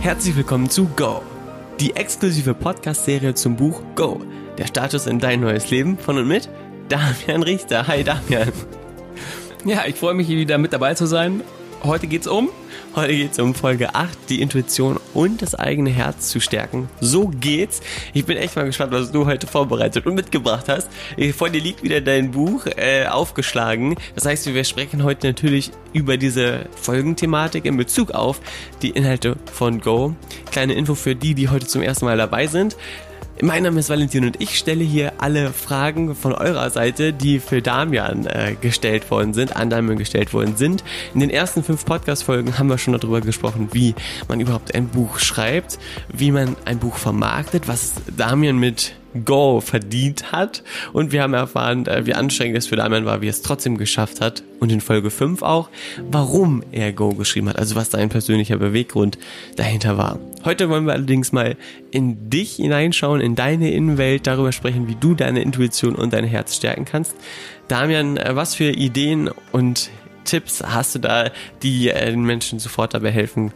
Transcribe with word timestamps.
Herzlich 0.00 0.36
willkommen 0.36 0.70
zu 0.70 0.86
Go, 0.96 1.22
die 1.80 1.96
exklusive 1.96 2.54
Podcast-Serie 2.54 3.34
zum 3.34 3.56
Buch 3.56 3.82
Go, 3.96 4.20
der 4.56 4.66
Status 4.68 5.06
in 5.06 5.18
dein 5.18 5.40
neues 5.40 5.70
Leben 5.70 5.98
von 5.98 6.16
und 6.16 6.28
mit 6.28 6.48
Damian 6.88 7.42
Richter. 7.42 7.86
Hi 7.88 8.04
Damian. 8.04 8.52
Ja, 9.64 9.84
ich 9.86 9.96
freue 9.96 10.14
mich 10.14 10.28
wieder 10.28 10.56
mit 10.56 10.72
dabei 10.72 10.94
zu 10.94 11.06
sein. 11.06 11.42
Heute 11.82 12.06
geht's 12.06 12.28
um 12.28 12.48
Heute 12.94 13.14
geht 13.14 13.32
es 13.32 13.38
um 13.38 13.54
Folge 13.54 13.94
8, 13.94 14.18
die 14.28 14.40
Intuition 14.40 14.98
und 15.14 15.42
das 15.42 15.54
eigene 15.54 15.90
Herz 15.90 16.30
zu 16.30 16.40
stärken. 16.40 16.88
So 17.00 17.28
geht's. 17.28 17.80
Ich 18.14 18.24
bin 18.24 18.36
echt 18.36 18.56
mal 18.56 18.64
gespannt, 18.64 18.92
was 18.92 19.12
du 19.12 19.26
heute 19.26 19.46
vorbereitet 19.46 20.06
und 20.06 20.14
mitgebracht 20.14 20.68
hast. 20.68 20.88
Vor 21.36 21.50
dir 21.50 21.60
liegt 21.60 21.82
wieder 21.82 22.00
dein 22.00 22.30
Buch 22.30 22.66
äh, 22.66 23.06
aufgeschlagen. 23.06 23.94
Das 24.14 24.24
heißt, 24.24 24.52
wir 24.52 24.64
sprechen 24.64 25.04
heute 25.04 25.26
natürlich 25.28 25.70
über 25.92 26.16
diese 26.16 26.66
Folgenthematik 26.76 27.66
in 27.66 27.76
Bezug 27.76 28.12
auf 28.12 28.40
die 28.82 28.90
Inhalte 28.90 29.36
von 29.52 29.80
Go. 29.80 30.14
Kleine 30.50 30.72
Info 30.72 30.94
für 30.94 31.14
die, 31.14 31.34
die 31.34 31.50
heute 31.50 31.66
zum 31.66 31.82
ersten 31.82 32.06
Mal 32.06 32.16
dabei 32.16 32.46
sind. 32.46 32.76
Mein 33.40 33.62
Name 33.62 33.78
ist 33.78 33.88
Valentin 33.88 34.24
und 34.24 34.40
ich 34.40 34.58
stelle 34.58 34.82
hier 34.82 35.12
alle 35.18 35.52
Fragen 35.52 36.16
von 36.16 36.32
eurer 36.32 36.70
Seite, 36.70 37.12
die 37.12 37.38
für 37.38 37.62
Damian 37.62 38.26
äh, 38.26 38.56
gestellt 38.60 39.08
worden 39.12 39.32
sind, 39.32 39.54
an 39.54 39.70
Damian 39.70 39.96
gestellt 39.96 40.34
worden 40.34 40.56
sind. 40.56 40.82
In 41.14 41.20
den 41.20 41.30
ersten 41.30 41.62
fünf 41.62 41.84
Podcast-Folgen 41.84 42.58
haben 42.58 42.68
wir 42.68 42.78
schon 42.78 42.94
darüber 42.94 43.20
gesprochen, 43.20 43.68
wie 43.72 43.94
man 44.26 44.40
überhaupt 44.40 44.74
ein 44.74 44.88
Buch 44.88 45.20
schreibt, 45.20 45.78
wie 46.12 46.32
man 46.32 46.56
ein 46.64 46.80
Buch 46.80 46.96
vermarktet, 46.96 47.68
was 47.68 47.92
Damian 48.16 48.58
mit 48.58 48.96
Go 49.24 49.60
verdient 49.60 50.32
hat. 50.32 50.62
Und 50.92 51.12
wir 51.12 51.22
haben 51.22 51.34
erfahren, 51.34 51.86
äh, 51.86 52.06
wie 52.06 52.14
anstrengend 52.14 52.58
es 52.58 52.66
für 52.66 52.76
Damian 52.76 53.04
war, 53.04 53.20
wie 53.20 53.26
er 53.26 53.30
es 53.30 53.42
trotzdem 53.42 53.78
geschafft 53.78 54.20
hat. 54.20 54.42
Und 54.60 54.72
in 54.72 54.80
Folge 54.80 55.10
5 55.10 55.42
auch, 55.42 55.70
warum 56.10 56.62
er 56.72 56.92
Go 56.92 57.10
geschrieben 57.10 57.48
hat. 57.48 57.58
Also 57.58 57.76
was 57.76 57.90
sein 57.90 58.08
persönlicher 58.08 58.56
Beweggrund 58.56 59.18
dahinter 59.56 59.96
war. 59.96 60.18
Heute 60.44 60.68
wollen 60.68 60.86
wir 60.86 60.92
allerdings 60.92 61.32
mal 61.32 61.56
in 61.90 62.30
dich 62.30 62.56
hineinschauen, 62.56 63.20
in 63.20 63.34
deine 63.34 63.70
Innenwelt, 63.70 64.26
darüber 64.26 64.52
sprechen, 64.52 64.88
wie 64.88 64.94
du 64.94 65.14
deine 65.14 65.42
Intuition 65.42 65.94
und 65.94 66.12
dein 66.12 66.24
Herz 66.24 66.56
stärken 66.56 66.84
kannst. 66.84 67.14
Damian, 67.68 68.16
äh, 68.16 68.34
was 68.34 68.54
für 68.54 68.70
Ideen 68.70 69.30
und 69.52 69.90
Tipps 70.24 70.62
hast 70.62 70.94
du 70.94 70.98
da, 70.98 71.30
die 71.62 71.88
äh, 71.88 72.10
den 72.10 72.22
Menschen 72.22 72.58
sofort 72.58 72.94
dabei 72.94 73.10
helfen, 73.10 73.52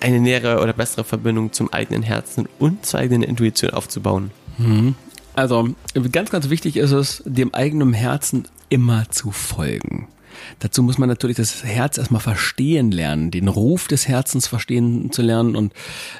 eine 0.00 0.20
nähere 0.20 0.62
oder 0.62 0.72
bessere 0.72 1.04
Verbindung 1.04 1.52
zum 1.52 1.72
eigenen 1.72 2.02
Herzen 2.02 2.48
und 2.58 2.86
zur 2.86 3.00
eigenen 3.00 3.22
Intuition 3.22 3.70
aufzubauen? 3.70 4.30
Mhm. 4.58 4.94
Also 5.34 5.68
ganz, 6.12 6.30
ganz 6.30 6.48
wichtig 6.48 6.76
ist 6.76 6.92
es, 6.92 7.22
dem 7.26 7.52
eigenen 7.54 7.92
Herzen 7.92 8.48
immer 8.68 9.10
zu 9.10 9.30
folgen. 9.30 10.08
Dazu 10.58 10.82
muss 10.82 10.98
man 10.98 11.08
natürlich 11.08 11.36
das 11.36 11.64
Herz 11.64 11.98
erstmal 11.98 12.20
verstehen 12.20 12.90
lernen, 12.90 13.30
den 13.30 13.48
Ruf 13.48 13.88
des 13.88 14.08
Herzens 14.08 14.46
verstehen 14.46 15.10
zu 15.12 15.22
lernen. 15.22 15.56
Und 15.56 15.72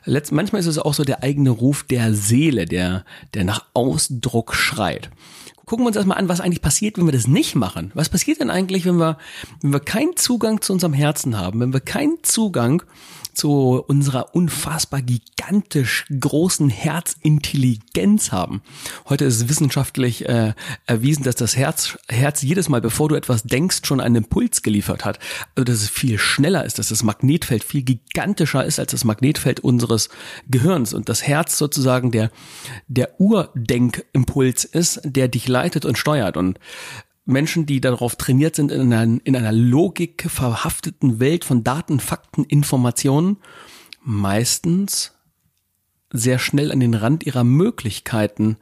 letzt, 0.05 0.33
manchmal 0.33 0.61
ist 0.61 0.67
es 0.67 0.79
auch 0.79 0.95
so 0.95 1.05
der 1.05 1.23
eigene 1.23 1.51
Ruf 1.51 1.85
der 1.85 2.15
Seele, 2.15 2.67
der, 2.67 3.05
der 3.35 3.45
nach 3.45 3.65
Ausdruck 3.75 4.55
schreit. 4.55 5.11
Gucken 5.65 5.85
wir 5.85 5.89
uns 5.89 5.97
erstmal 5.97 6.19
an, 6.19 6.29
was 6.29 6.41
eigentlich 6.41 6.63
passiert, 6.63 6.97
wenn 6.97 7.07
wir 7.07 7.13
das 7.13 7.27
nicht 7.27 7.57
machen. 7.57 7.91
Was 7.95 8.09
passiert 8.09 8.41
denn 8.41 8.51
eigentlich, 8.51 8.85
wenn 8.85 8.99
wir, 8.99 9.19
wenn 9.63 9.73
wir 9.73 9.81
keinen 9.81 10.17
Zugang 10.17 10.61
zu 10.61 10.73
unserem 10.73 10.93
Herzen 10.93 11.39
haben, 11.39 11.59
wenn 11.61 11.73
wir 11.73 11.81
keinen 11.81 12.19
Zugang 12.23 12.83
zu 13.37 13.85
unserer 13.87 14.35
unfassbar 14.35 15.03
gigantisch 15.03 16.07
großen 16.19 16.71
Herzintelligenz 16.71 18.33
haben. 18.33 18.63
Heute 19.09 19.27
ist 19.27 19.49
wissenschaftlich 19.49 20.29
äh, 20.29 20.55
erwiesen, 20.87 21.23
dass 21.23 21.37
das 21.37 21.57
Herz, 21.57 21.99
Herz 22.09 22.43
jedes 22.43 22.69
Mal, 22.69 22.81
bevor 22.81 23.09
du 23.09 23.15
etwas 23.15 23.43
denkst, 23.43 23.81
schon 23.85 24.01
einen 24.01 24.17
Impuls 24.17 24.63
geliefert 24.63 25.05
hat. 25.05 25.19
Also 25.55 25.65
dass 25.65 25.83
es 25.83 25.89
viel 25.91 26.19
schneller 26.19 26.65
ist, 26.65 26.79
dass 26.79 26.89
das 26.89 27.03
Magnetfeld 27.03 27.63
viel 27.63 27.83
gigantischer 27.83 28.65
ist 28.65 28.79
als 28.79 28.91
das 28.93 29.05
Magnetfeld 29.05 29.61
unseres 29.61 30.09
Gehirns 30.49 30.95
und 30.95 31.09
das 31.09 31.23
Herz 31.23 31.59
sozusagen 31.59 32.11
der 32.11 32.31
der 32.89 33.21
Urdenkimpuls 33.21 34.65
ist, 34.65 35.01
der 35.05 35.29
dich 35.29 35.49
leitet 35.49 35.85
und 35.85 35.99
steuert. 35.99 36.37
Und 36.37 36.59
Menschen, 37.27 37.67
die 37.67 37.81
darauf 37.81 38.17
trainiert 38.17 38.57
sind, 38.57 38.71
in 38.71 38.93
einer, 38.93 39.21
in 39.25 39.37
einer 39.37 39.53
Logik 39.53 40.27
verhafteten 40.29 41.21
Welt 41.21 41.45
von 41.45 41.65
Daten, 41.65 42.01
Fakten, 42.01 42.45
Informationen, 42.45 43.39
meistens 44.03 45.16
sehr 46.19 46.39
schnell 46.39 46.73
an 46.73 46.81
den 46.81 46.95
Rand 46.95 47.27
ihrer 47.27 47.45
Möglichkeiten 47.45 48.57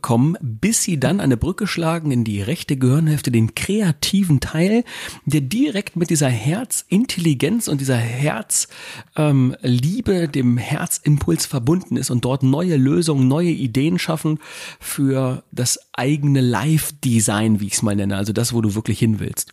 kommen, 0.00 0.36
bis 0.40 0.82
sie 0.82 0.98
dann 0.98 1.20
eine 1.20 1.36
Brücke 1.36 1.66
schlagen 1.66 2.10
in 2.10 2.24
die 2.24 2.42
rechte 2.42 2.76
Gehirnhälfte, 2.76 3.30
den 3.30 3.54
kreativen 3.54 4.40
Teil, 4.40 4.84
der 5.24 5.40
direkt 5.40 5.96
mit 5.96 6.10
dieser 6.10 6.28
Herzintelligenz 6.28 7.68
und 7.68 7.80
dieser 7.80 7.96
Herzliebe, 7.96 8.74
ähm, 9.16 10.32
dem 10.32 10.58
Herzimpuls 10.58 11.46
verbunden 11.46 11.96
ist 11.96 12.10
und 12.10 12.24
dort 12.24 12.42
neue 12.42 12.76
Lösungen, 12.76 13.28
neue 13.28 13.50
Ideen 13.50 13.98
schaffen 13.98 14.38
für 14.80 15.44
das 15.52 15.78
eigene 15.92 16.40
Live-Design, 16.40 17.60
wie 17.60 17.66
ich 17.66 17.74
es 17.74 17.82
mal 17.82 17.96
nenne, 17.96 18.16
also 18.16 18.32
das, 18.32 18.52
wo 18.52 18.60
du 18.60 18.74
wirklich 18.74 18.98
hin 18.98 19.20
willst. 19.20 19.52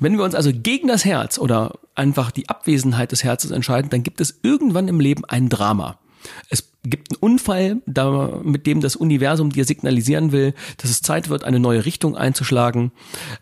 Wenn 0.00 0.18
wir 0.18 0.24
uns 0.24 0.34
also 0.34 0.50
gegen 0.52 0.88
das 0.88 1.04
Herz 1.04 1.38
oder 1.38 1.78
einfach 1.94 2.30
die 2.30 2.48
Abwesenheit 2.48 3.12
des 3.12 3.24
Herzens 3.24 3.52
entscheiden, 3.52 3.90
dann 3.90 4.02
gibt 4.02 4.20
es 4.20 4.40
irgendwann 4.42 4.88
im 4.88 5.00
Leben 5.00 5.24
ein 5.24 5.48
Drama. 5.48 5.98
Es 6.48 6.68
gibt 6.84 7.10
einen 7.10 7.18
Unfall, 7.20 7.82
da, 7.86 8.40
mit 8.42 8.66
dem 8.66 8.80
das 8.80 8.96
Universum 8.96 9.50
dir 9.50 9.64
signalisieren 9.64 10.32
will, 10.32 10.54
dass 10.76 10.90
es 10.90 11.02
Zeit 11.02 11.28
wird, 11.28 11.44
eine 11.44 11.58
neue 11.58 11.84
Richtung 11.84 12.16
einzuschlagen. 12.16 12.92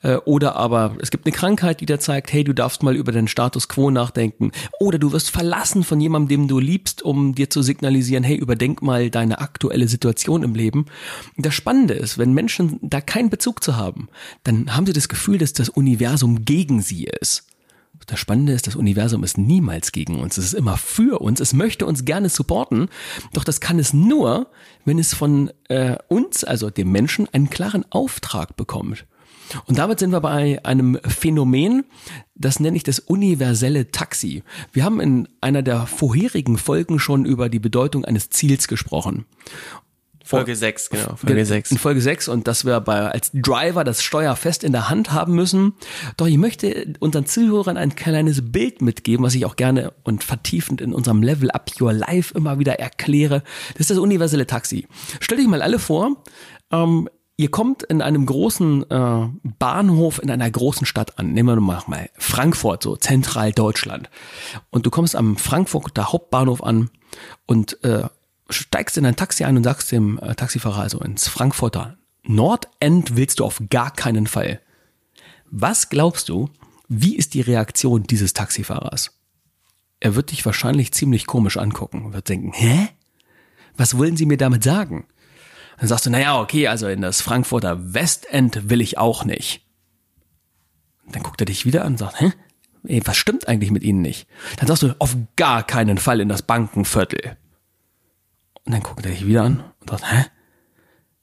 Äh, 0.03 0.17
oder 0.25 0.57
aber 0.57 0.97
es 1.01 1.11
gibt 1.11 1.27
eine 1.27 1.35
Krankheit, 1.35 1.81
die 1.81 1.87
dir 1.87 2.01
zeigt, 2.01 2.33
hey, 2.33 2.45
du 2.45 2.53
darfst 2.53 2.83
mal 2.83 2.97
über 2.97 3.13
deinen 3.13 3.29
Status 3.29 3.69
quo 3.69 3.91
nachdenken. 3.91 4.53
Oder 4.81 4.99
du 4.99 5.13
wirst 5.13 5.31
verlassen 5.31 5.85
von 5.85 6.01
jemandem, 6.01 6.29
dem 6.29 6.49
du 6.49 6.59
liebst, 6.59 7.03
um 7.03 7.35
dir 7.35 7.51
zu 7.51 7.63
signalisieren, 7.63 8.25
hey, 8.25 8.37
überdenk 8.37 8.83
mal 8.83 9.11
deine 9.11 9.41
aktuelle 9.41 9.89
Situation 9.89 10.43
im 10.43 10.55
Leben. 10.55 10.87
das 11.37 11.55
Spannende 11.55 11.95
ist, 11.95 12.19
wenn 12.19 12.33
Menschen 12.33 12.79
da 12.83 13.01
keinen 13.01 13.31
Bezug 13.31 13.63
zu 13.63 13.77
haben, 13.77 14.09
dann 14.45 14.75
haben 14.75 14.87
sie 14.87 14.93
das 14.93 15.09
Gefühl, 15.09 15.39
dass 15.39 15.53
das 15.53 15.69
Universum 15.69 16.45
gegen 16.45 16.81
sie 16.81 17.05
ist. 17.21 17.45
Das 18.07 18.21
Spannende 18.21 18.53
ist, 18.53 18.67
das 18.67 18.77
Universum 18.77 19.25
ist 19.25 19.37
niemals 19.37 19.93
gegen 19.93 20.21
uns. 20.21 20.39
Es 20.39 20.47
ist 20.47 20.55
immer 20.55 20.77
für 20.77 21.21
uns. 21.21 21.41
Es 21.41 21.53
möchte 21.53 21.87
uns 21.87 22.05
gerne 22.05 22.29
supporten. 22.29 22.89
Doch 23.33 23.45
das 23.45 23.61
kann 23.61 23.79
es 23.79 23.93
nur, 23.93 24.51
wenn 24.85 24.99
es 24.99 25.13
von 25.13 25.51
äh, 25.69 25.97
uns, 26.09 26.45
also 26.45 26.71
dem 26.71 26.93
Menschen, 26.93 27.29
einen 27.33 27.51
klaren 27.51 27.85
Auftrag 27.91 28.57
bekommt. 28.57 29.07
Und 29.67 29.79
damit 29.79 30.01
sind 30.01 30.11
wir 30.11 30.21
bei 30.21 30.65
einem 30.65 30.99
Phänomen, 31.05 31.85
das 32.35 32.61
nenne 32.61 32.77
ich 32.77 32.83
das 32.83 32.99
universelle 32.99 33.91
Taxi. 33.91 34.43
Wir 34.73 34.85
haben 34.85 35.01
in 35.01 35.29
einer 35.41 35.63
der 35.63 35.87
vorherigen 35.87 36.59
Folgen 36.59 36.99
schon 36.99 37.25
über 37.25 37.49
die 37.49 37.61
Bedeutung 37.61 38.05
eines 38.05 38.31
Ziels 38.31 38.69
gesprochen. 38.69 39.25
Folge 40.27 40.57
6, 40.57 40.91
genau. 40.91 41.17
Folge 41.17 41.45
6. 41.45 41.71
In 41.71 41.79
Folge 41.79 42.01
6 42.01 42.29
und 42.29 42.49
dass 42.49 42.65
wir 42.65 42.81
bei, 42.81 43.11
als 43.11 43.31
Driver 43.33 43.85
das 43.85 44.03
Steuer 44.03 44.35
fest 44.35 44.65
in 44.65 44.73
der 44.73 44.91
Hand 44.91 45.13
haben 45.13 45.35
müssen. 45.35 45.75
Doch 46.17 46.27
ich 46.27 46.37
möchte 46.37 46.95
unseren 46.99 47.27
Zuhörern 47.27 47.77
ein 47.77 47.95
kleines 47.95 48.51
Bild 48.51 48.83
mitgeben, 48.83 49.25
was 49.25 49.35
ich 49.35 49.47
auch 49.47 49.57
gerne 49.57 49.93
und 50.03 50.25
vertiefend 50.25 50.81
in 50.81 50.93
unserem 50.93 51.23
Level 51.23 51.51
Up 51.51 51.71
Your 51.81 51.93
Life 51.93 52.35
immer 52.37 52.59
wieder 52.59 52.81
erkläre. 52.81 53.43
Das 53.73 53.83
ist 53.83 53.91
das 53.91 53.99
universelle 53.99 54.47
Taxi. 54.47 54.89
Stell 55.21 55.39
dich 55.39 55.47
mal 55.47 55.63
alle 55.63 55.79
vor, 55.79 56.25
ähm, 56.73 57.09
Ihr 57.39 57.51
kommt 57.51 57.83
in 57.83 58.01
einem 58.01 58.25
großen 58.25 58.91
äh, 58.91 59.29
Bahnhof 59.59 60.23
in 60.23 60.31
einer 60.31 60.51
großen 60.51 60.87
Stadt 60.87 61.19
an. 61.19 61.35
Nehmen 61.35 61.55
wir 61.55 61.61
mal 61.61 62.09
Frankfurt, 62.17 62.83
so 62.83 62.97
zentral 62.97 63.53
Deutschland. 63.53 64.09
Und 64.71 64.87
du 64.87 64.91
kommst 64.91 65.15
am 65.15 65.37
Frankfurter 65.37 66.13
Hauptbahnhof 66.13 66.63
an 66.63 66.89
und 67.45 67.85
äh, 67.85 68.05
steigst 68.51 68.97
in 68.97 69.07
ein 69.07 69.17
Taxi 69.17 69.45
ein 69.45 69.57
und 69.57 69.65
sagst 69.65 69.93
dem 69.93 70.19
äh, 70.19 70.35
Taxifahrer, 70.35 70.81
also 70.81 71.01
ins 71.01 71.29
Frankfurter 71.29 71.97
Nordend 72.29 73.17
willst 73.17 73.39
du 73.41 73.45
auf 73.45 73.63
gar 73.71 73.93
keinen 73.93 74.27
Fall. 74.27 74.61
Was 75.51 75.89
glaubst 75.89 76.29
du, 76.29 76.51
wie 76.89 77.17
ist 77.17 77.35
die 77.35 77.41
Reaktion 77.41 78.03
dieses 78.05 78.35
Taxifahrers? 78.35 79.13
Er 80.01 80.15
wird 80.15 80.33
dich 80.33 80.45
wahrscheinlich 80.45 80.93
ziemlich 80.93 81.27
komisch 81.27 81.57
angucken, 81.57 82.13
wird 82.13 82.29
denken, 82.29 82.53
hä? 82.53 82.89
Was 83.77 83.97
wollen 83.97 84.17
Sie 84.17 84.27
mir 84.27 84.39
damit 84.39 84.65
sagen? 84.65 85.07
Dann 85.79 85.89
sagst 85.89 86.07
du, 86.07 86.11
naja, 86.11 86.41
okay, 86.41 86.69
also 86.69 86.89
in 86.89 87.03
das 87.03 87.21
Frankfurter 87.21 87.95
Westend 87.95 88.71
will 88.71 88.81
ich 88.81 88.99
auch 88.99 89.25
nicht. 89.25 89.65
Dann 91.09 91.23
guckt 91.23 91.41
er 91.41 91.47
dich 91.47 91.65
wieder 91.65 91.85
an 91.85 91.93
und 91.93 91.99
sagt, 91.99 92.21
hä? 92.21 92.33
Ey, 92.85 93.03
was 93.05 93.17
stimmt 93.17 93.49
eigentlich 93.49 93.71
mit 93.71 93.83
Ihnen 93.83 94.01
nicht? 94.01 94.29
Dann 94.57 94.69
sagst 94.69 94.83
du, 94.83 94.95
auf 94.99 95.17
gar 95.37 95.65
keinen 95.65 95.99
Fall 95.99 96.21
in 96.21 96.29
das 96.29 96.43
Bankenviertel. 96.43 97.37
Und 98.67 98.73
dann 98.73 98.83
guckt 98.83 99.05
er 99.07 99.13
dich 99.13 99.27
wieder 99.27 99.45
an 99.45 99.65
und 99.81 99.91
sagt, 99.91 100.11
hä? 100.11 100.27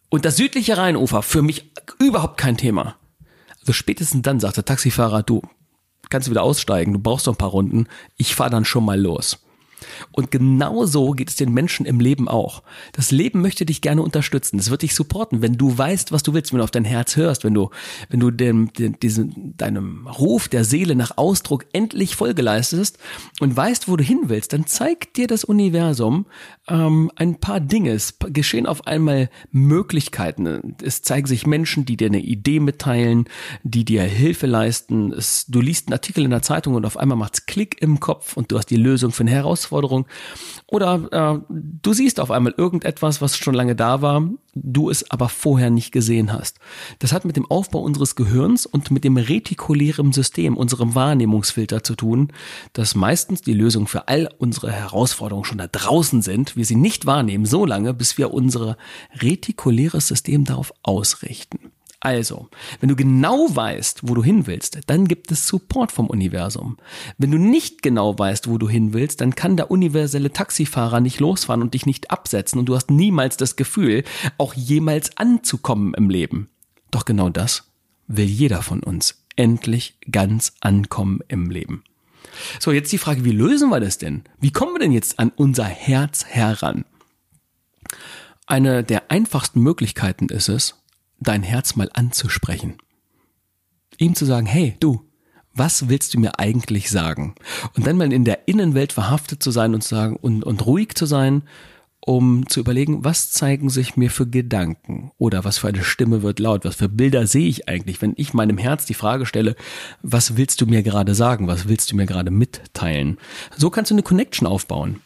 Und 0.09 0.25
das 0.25 0.37
südliche 0.37 0.77
Rheinufer, 0.77 1.21
für 1.21 1.41
mich 1.41 1.71
überhaupt 1.99 2.37
kein 2.37 2.57
Thema. 2.57 2.95
Also 3.59 3.73
spätestens 3.73 4.21
dann 4.21 4.39
sagt 4.39 4.57
der 4.57 4.65
Taxifahrer, 4.65 5.23
du 5.23 5.41
kannst 6.09 6.29
wieder 6.29 6.43
aussteigen, 6.43 6.93
du 6.93 6.99
brauchst 6.99 7.27
noch 7.27 7.33
ein 7.33 7.37
paar 7.37 7.49
Runden, 7.49 7.87
ich 8.17 8.35
fahre 8.35 8.49
dann 8.49 8.65
schon 8.65 8.85
mal 8.85 8.99
los. 8.99 9.42
Und 10.11 10.31
genau 10.31 10.85
so 10.85 11.11
geht 11.11 11.29
es 11.29 11.35
den 11.35 11.53
Menschen 11.53 11.85
im 11.85 11.99
Leben 11.99 12.27
auch. 12.27 12.63
Das 12.93 13.11
Leben 13.11 13.41
möchte 13.41 13.65
dich 13.65 13.81
gerne 13.81 14.01
unterstützen. 14.01 14.59
Es 14.59 14.69
wird 14.69 14.81
dich 14.81 14.95
supporten, 14.95 15.41
wenn 15.41 15.57
du 15.57 15.77
weißt, 15.77 16.11
was 16.11 16.23
du 16.23 16.33
willst, 16.33 16.51
wenn 16.51 16.59
du 16.59 16.63
auf 16.63 16.71
dein 16.71 16.85
Herz 16.85 17.15
hörst, 17.15 17.43
wenn 17.43 17.53
du, 17.53 17.69
wenn 18.09 18.19
du 18.19 18.31
dem, 18.31 18.71
dem, 18.73 18.99
diesen, 18.99 19.55
deinem 19.57 20.07
Ruf 20.07 20.47
der 20.47 20.63
Seele 20.63 20.95
nach 20.95 21.17
Ausdruck 21.17 21.65
endlich 21.73 22.15
Folge 22.15 22.41
leistest 22.41 22.97
und 23.39 23.55
weißt, 23.55 23.87
wo 23.87 23.95
du 23.97 24.03
hin 24.03 24.23
willst, 24.25 24.53
dann 24.53 24.65
zeigt 24.65 25.17
dir 25.17 25.27
das 25.27 25.43
Universum 25.43 26.25
ähm, 26.67 27.11
ein 27.15 27.39
paar 27.39 27.59
Dinge. 27.59 27.91
Es 27.91 28.17
geschehen 28.19 28.65
auf 28.65 28.87
einmal 28.87 29.29
Möglichkeiten. 29.51 30.75
Es 30.81 31.01
zeigen 31.01 31.27
sich 31.27 31.45
Menschen, 31.45 31.85
die 31.85 31.97
dir 31.97 32.07
eine 32.07 32.21
Idee 32.21 32.59
mitteilen, 32.59 33.25
die 33.63 33.85
dir 33.85 34.03
Hilfe 34.03 34.47
leisten. 34.47 35.11
Es, 35.11 35.45
du 35.47 35.61
liest 35.61 35.87
einen 35.87 35.93
Artikel 35.93 36.23
in 36.23 36.31
der 36.31 36.41
Zeitung 36.41 36.75
und 36.75 36.85
auf 36.85 36.97
einmal 36.97 37.17
macht's 37.17 37.45
Klick 37.45 37.81
im 37.81 37.99
Kopf 37.99 38.37
und 38.37 38.51
du 38.51 38.57
hast 38.57 38.69
die 38.69 38.77
Lösung 38.77 39.11
für 39.11 39.21
eine 39.21 39.31
Herausforderung. 39.31 39.82
Oder 40.67 41.09
äh, 41.11 41.39
du 41.49 41.93
siehst 41.93 42.19
auf 42.19 42.31
einmal 42.31 42.53
irgendetwas, 42.57 43.21
was 43.21 43.37
schon 43.37 43.53
lange 43.53 43.75
da 43.75 44.01
war, 44.01 44.27
du 44.55 44.89
es 44.89 45.09
aber 45.11 45.29
vorher 45.29 45.69
nicht 45.69 45.91
gesehen 45.91 46.31
hast. 46.31 46.59
Das 46.99 47.11
hat 47.11 47.25
mit 47.25 47.35
dem 47.35 47.49
Aufbau 47.49 47.79
unseres 47.79 48.15
Gehirns 48.15 48.65
und 48.65 48.91
mit 48.91 49.03
dem 49.03 49.17
retikulären 49.17 50.13
System, 50.13 50.57
unserem 50.57 50.95
Wahrnehmungsfilter 50.95 51.83
zu 51.83 51.95
tun, 51.95 52.31
dass 52.73 52.95
meistens 52.95 53.41
die 53.41 53.53
Lösung 53.53 53.87
für 53.87 54.07
all 54.07 54.29
unsere 54.37 54.71
Herausforderungen 54.71 55.45
schon 55.45 55.57
da 55.57 55.67
draußen 55.67 56.21
sind, 56.21 56.55
wir 56.55 56.65
sie 56.65 56.75
nicht 56.75 57.05
wahrnehmen, 57.05 57.45
so 57.45 57.65
lange, 57.65 57.93
bis 57.93 58.17
wir 58.17 58.33
unser 58.33 58.77
retikuläres 59.19 60.07
System 60.07 60.45
darauf 60.45 60.73
ausrichten. 60.83 61.72
Also, 62.03 62.49
wenn 62.81 62.89
du 62.89 62.97
genau 62.97 63.47
weißt, 63.55 64.01
wo 64.03 64.13
du 64.13 64.21
hin 64.21 64.45
willst, 64.45 64.77
dann 64.87 65.07
gibt 65.07 65.31
es 65.31 65.47
Support 65.47 65.89
vom 65.89 66.07
Universum. 66.07 66.75
Wenn 67.17 67.31
du 67.31 67.37
nicht 67.37 67.81
genau 67.81 68.19
weißt, 68.19 68.49
wo 68.49 68.57
du 68.57 68.67
hin 68.67 68.91
willst, 68.91 69.21
dann 69.21 69.35
kann 69.35 69.55
der 69.55 69.71
universelle 69.71 70.33
Taxifahrer 70.33 70.99
nicht 70.99 71.21
losfahren 71.21 71.61
und 71.61 71.73
dich 71.73 71.85
nicht 71.85 72.11
absetzen 72.11 72.59
und 72.59 72.65
du 72.65 72.75
hast 72.75 72.91
niemals 72.91 73.37
das 73.37 73.55
Gefühl, 73.55 74.03
auch 74.37 74.53
jemals 74.53 75.15
anzukommen 75.15 75.93
im 75.93 76.09
Leben. 76.09 76.49
Doch 76.91 77.05
genau 77.05 77.29
das 77.29 77.71
will 78.07 78.25
jeder 78.25 78.63
von 78.63 78.83
uns. 78.83 79.23
Endlich 79.37 79.97
ganz 80.11 80.55
ankommen 80.59 81.21
im 81.29 81.49
Leben. 81.51 81.85
So, 82.59 82.73
jetzt 82.73 82.91
die 82.91 82.97
Frage, 82.97 83.23
wie 83.23 83.31
lösen 83.31 83.69
wir 83.69 83.79
das 83.79 83.97
denn? 83.97 84.25
Wie 84.41 84.51
kommen 84.51 84.75
wir 84.75 84.79
denn 84.79 84.91
jetzt 84.91 85.19
an 85.19 85.31
unser 85.33 85.63
Herz 85.63 86.25
heran? 86.25 86.83
Eine 88.45 88.83
der 88.83 89.09
einfachsten 89.09 89.61
Möglichkeiten 89.61 90.27
ist 90.27 90.49
es, 90.49 90.82
dein 91.23 91.43
Herz 91.43 91.75
mal 91.75 91.89
anzusprechen. 91.93 92.75
Ihm 93.97 94.15
zu 94.15 94.25
sagen, 94.25 94.45
hey, 94.45 94.75
du, 94.79 95.01
was 95.53 95.87
willst 95.87 96.13
du 96.13 96.19
mir 96.19 96.39
eigentlich 96.39 96.89
sagen? 96.89 97.35
Und 97.75 97.85
dann 97.85 97.97
mal 97.97 98.11
in 98.11 98.25
der 98.25 98.47
Innenwelt 98.47 98.93
verhaftet 98.93 99.43
zu 99.43 99.51
sein 99.51 99.73
und 99.73 99.81
zu 99.81 99.95
sagen 99.95 100.15
und, 100.15 100.43
und 100.43 100.65
ruhig 100.65 100.95
zu 100.95 101.05
sein, 101.05 101.43
um 102.05 102.49
zu 102.49 102.59
überlegen, 102.59 103.05
was 103.05 103.31
zeigen 103.31 103.69
sich 103.69 103.95
mir 103.95 104.11
für 104.11 104.27
Gedanken 104.27 105.11
oder 105.17 105.45
was 105.45 105.59
für 105.59 105.69
eine 105.69 105.83
Stimme 105.83 106.21
wird 106.21 106.39
laut, 106.39 106.65
was 106.65 106.75
für 106.75 106.89
Bilder 106.89 107.27
sehe 107.27 107.47
ich 107.47 107.69
eigentlich, 107.69 108.01
wenn 108.01 108.13
ich 108.17 108.33
meinem 108.33 108.57
Herz 108.57 108.85
die 108.85 108.93
Frage 108.93 109.25
stelle, 109.25 109.55
was 110.01 110.35
willst 110.35 110.59
du 110.59 110.65
mir 110.65 110.83
gerade 110.83 111.15
sagen, 111.15 111.47
was 111.47 111.67
willst 111.67 111.91
du 111.91 111.95
mir 111.95 112.05
gerade 112.05 112.31
mitteilen? 112.31 113.17
So 113.55 113.69
kannst 113.69 113.91
du 113.91 113.95
eine 113.95 114.03
Connection 114.03 114.47
aufbauen. 114.47 114.99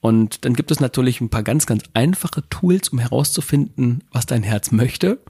Und 0.00 0.44
dann 0.44 0.54
gibt 0.54 0.70
es 0.70 0.80
natürlich 0.80 1.20
ein 1.20 1.28
paar 1.28 1.42
ganz, 1.42 1.66
ganz 1.66 1.84
einfache 1.92 2.42
Tools, 2.48 2.88
um 2.88 2.98
herauszufinden, 2.98 4.02
was 4.10 4.26
dein 4.26 4.42
Herz 4.42 4.72
möchte 4.72 5.20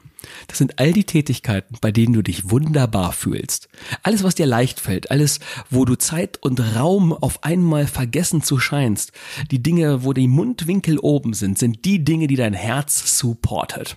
das 0.47 0.59
sind 0.59 0.79
all 0.79 0.93
die 0.93 1.05
Tätigkeiten, 1.05 1.77
bei 1.81 1.93
denen 1.93 2.13
du 2.13 2.23
dich 2.23 2.51
wunderbar 2.51 3.13
fühlst. 3.13 3.69
Alles, 4.03 4.23
was 4.23 4.35
dir 4.35 4.47
leicht 4.47 4.81
fällt, 4.81 5.11
alles, 5.11 5.41
wo 5.69 5.85
du 5.85 5.97
Zeit 5.97 6.39
und 6.43 6.61
Raum 6.77 7.13
auf 7.13 7.45
einmal 7.45 7.87
vergessen 7.87 8.43
zu 8.43 8.59
scheinst. 8.59 9.13
Die 9.51 9.63
Dinge, 9.63 10.05
wo 10.05 10.13
die 10.13 10.29
Mundwinkel 10.29 10.99
oben 10.99 11.35
sind, 11.35 11.59
sind 11.59 11.85
die 11.85 12.05
Dinge, 12.05 12.27
die 12.27 12.37
dein 12.37 12.55
Herz 12.55 13.19
supportet. 13.19 13.97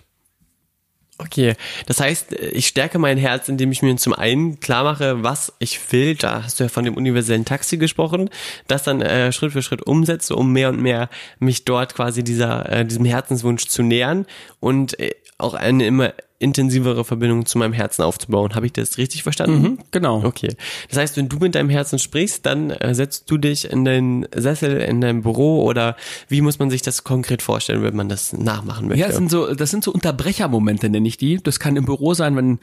Okay, 1.18 1.54
das 1.86 2.00
heißt, 2.00 2.32
ich 2.32 2.66
stärke 2.66 2.98
mein 2.98 3.18
Herz, 3.18 3.48
indem 3.48 3.70
ich 3.70 3.82
mir 3.82 3.94
zum 3.96 4.14
einen 4.14 4.58
klar 4.58 4.82
mache, 4.82 5.22
was 5.22 5.52
ich 5.60 5.80
will. 5.92 6.16
Da 6.16 6.42
hast 6.42 6.58
du 6.58 6.64
ja 6.64 6.68
von 6.68 6.84
dem 6.84 6.96
universellen 6.96 7.44
Taxi 7.44 7.76
gesprochen, 7.76 8.30
das 8.66 8.82
dann 8.82 9.00
äh, 9.00 9.30
Schritt 9.30 9.52
für 9.52 9.62
Schritt 9.62 9.82
umsetze, 9.86 10.34
um 10.34 10.52
mehr 10.52 10.70
und 10.70 10.80
mehr 10.80 11.08
mich 11.38 11.64
dort 11.64 11.94
quasi 11.94 12.24
dieser 12.24 12.68
äh, 12.68 12.84
diesem 12.84 13.04
Herzenswunsch 13.04 13.68
zu 13.68 13.84
nähern 13.84 14.26
und 14.58 14.98
äh, 14.98 15.14
auch 15.38 15.54
eine 15.54 15.86
immer 15.86 16.14
intensivere 16.38 17.04
Verbindung 17.04 17.46
zu 17.46 17.58
meinem 17.58 17.72
Herzen 17.72 18.02
aufzubauen. 18.02 18.54
Habe 18.54 18.66
ich 18.66 18.72
das 18.72 18.98
richtig 18.98 19.22
verstanden? 19.22 19.62
Mhm, 19.62 19.78
genau. 19.90 20.22
Okay. 20.22 20.54
Das 20.88 20.98
heißt, 20.98 21.16
wenn 21.16 21.28
du 21.28 21.38
mit 21.38 21.54
deinem 21.54 21.70
Herzen 21.70 21.98
sprichst, 21.98 22.44
dann 22.44 22.70
äh, 22.70 22.94
setzt 22.94 23.30
du 23.30 23.38
dich 23.38 23.70
in 23.70 23.84
deinen 23.84 24.26
Sessel, 24.34 24.80
in 24.80 25.00
deinem 25.00 25.22
Büro 25.22 25.64
oder 25.64 25.96
wie 26.28 26.40
muss 26.40 26.58
man 26.58 26.70
sich 26.70 26.82
das 26.82 27.02
konkret 27.02 27.40
vorstellen, 27.40 27.82
wenn 27.82 27.96
man 27.96 28.08
das 28.08 28.32
nachmachen 28.32 28.88
möchte? 28.88 29.00
Ja, 29.00 29.06
das 29.06 29.16
sind 29.16 29.30
so, 29.30 29.54
das 29.54 29.70
sind 29.70 29.82
so 29.82 29.92
Unterbrechermomente, 29.92 30.90
nenne 30.90 31.08
ich 31.08 31.16
die. 31.16 31.38
Das 31.42 31.58
kann 31.58 31.76
im 31.76 31.86
Büro 31.86 32.14
sein, 32.14 32.36
wenn 32.36 32.58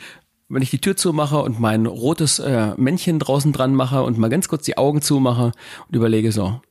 wenn 0.53 0.61
ich 0.61 0.69
die 0.69 0.81
Tür 0.81 0.97
zumache 0.97 1.41
und 1.41 1.61
mein 1.61 1.85
rotes 1.85 2.39
äh, 2.39 2.73
Männchen 2.75 3.19
draußen 3.19 3.53
dran 3.53 3.73
mache 3.73 4.03
und 4.03 4.17
mal 4.17 4.27
ganz 4.27 4.49
kurz 4.49 4.65
die 4.65 4.77
Augen 4.77 5.01
zumache 5.01 5.53
und 5.87 5.95
überlege 5.95 6.33
so, 6.33 6.61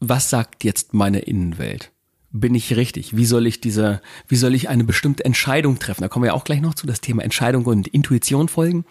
was 0.00 0.30
sagt 0.30 0.64
jetzt 0.64 0.94
meine 0.94 1.20
Innenwelt? 1.20 1.91
Bin 2.32 2.54
ich 2.54 2.74
richtig? 2.76 3.16
Wie 3.16 3.26
soll 3.26 3.46
ich 3.46 3.60
diese, 3.60 4.00
wie 4.26 4.36
soll 4.36 4.54
ich 4.54 4.68
eine 4.68 4.84
bestimmte 4.84 5.24
Entscheidung 5.24 5.78
treffen? 5.78 6.02
Da 6.02 6.08
kommen 6.08 6.24
wir 6.24 6.28
ja 6.28 6.34
auch 6.34 6.44
gleich 6.44 6.60
noch 6.60 6.74
zu, 6.74 6.86
das 6.86 7.00
Thema 7.00 7.22
Entscheidung 7.22 7.66
und 7.66 7.88
Intuition 7.88 8.48
folgen. 8.48 8.84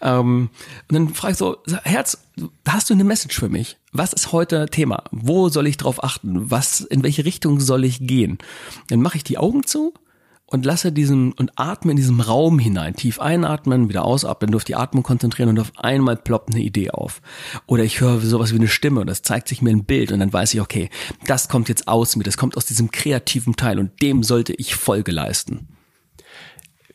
Ähm, 0.00 0.50
und 0.88 0.94
dann 0.94 1.14
frage 1.14 1.32
ich 1.32 1.38
so, 1.38 1.58
Herz, 1.84 2.18
hast 2.66 2.88
du 2.90 2.94
eine 2.94 3.04
Message 3.04 3.38
für 3.38 3.48
mich? 3.48 3.76
Was 3.92 4.12
ist 4.12 4.32
heute 4.32 4.66
Thema? 4.66 5.04
Wo 5.10 5.48
soll 5.48 5.66
ich 5.66 5.76
drauf 5.76 6.02
achten? 6.02 6.50
Was, 6.50 6.80
in 6.80 7.02
welche 7.02 7.24
Richtung 7.24 7.60
soll 7.60 7.84
ich 7.84 8.06
gehen? 8.06 8.38
Dann 8.88 9.02
mache 9.02 9.18
ich 9.18 9.24
die 9.24 9.38
Augen 9.38 9.64
zu 9.64 9.92
und 10.50 10.64
lasse 10.64 10.92
diesen 10.92 11.32
und 11.32 11.52
atme 11.56 11.92
in 11.92 11.96
diesem 11.96 12.20
Raum 12.20 12.58
hinein. 12.58 12.94
Tief 12.94 13.20
einatmen, 13.20 13.88
wieder 13.88 14.04
ausatmen, 14.04 14.50
nur 14.50 14.58
auf 14.58 14.64
die 14.64 14.76
Atmung 14.76 15.02
konzentrieren 15.02 15.50
und 15.50 15.60
auf 15.60 15.72
einmal 15.76 16.16
ploppt 16.16 16.54
eine 16.54 16.62
Idee 16.62 16.90
auf. 16.90 17.20
Oder 17.66 17.84
ich 17.84 18.00
höre 18.00 18.20
sowas 18.20 18.52
wie 18.52 18.56
eine 18.56 18.68
Stimme 18.68 19.00
und 19.00 19.06
das 19.06 19.22
zeigt 19.22 19.48
sich 19.48 19.62
mir 19.62 19.70
ein 19.70 19.84
Bild 19.84 20.10
und 20.10 20.20
dann 20.20 20.32
weiß 20.32 20.54
ich, 20.54 20.60
okay, 20.60 20.88
das 21.26 21.48
kommt 21.48 21.68
jetzt 21.68 21.86
aus 21.86 22.16
mir, 22.16 22.24
das 22.24 22.38
kommt 22.38 22.56
aus 22.56 22.66
diesem 22.66 22.90
kreativen 22.90 23.56
Teil 23.56 23.78
und 23.78 24.00
dem 24.02 24.22
sollte 24.22 24.54
ich 24.54 24.74
Folge 24.74 25.12
leisten 25.12 25.68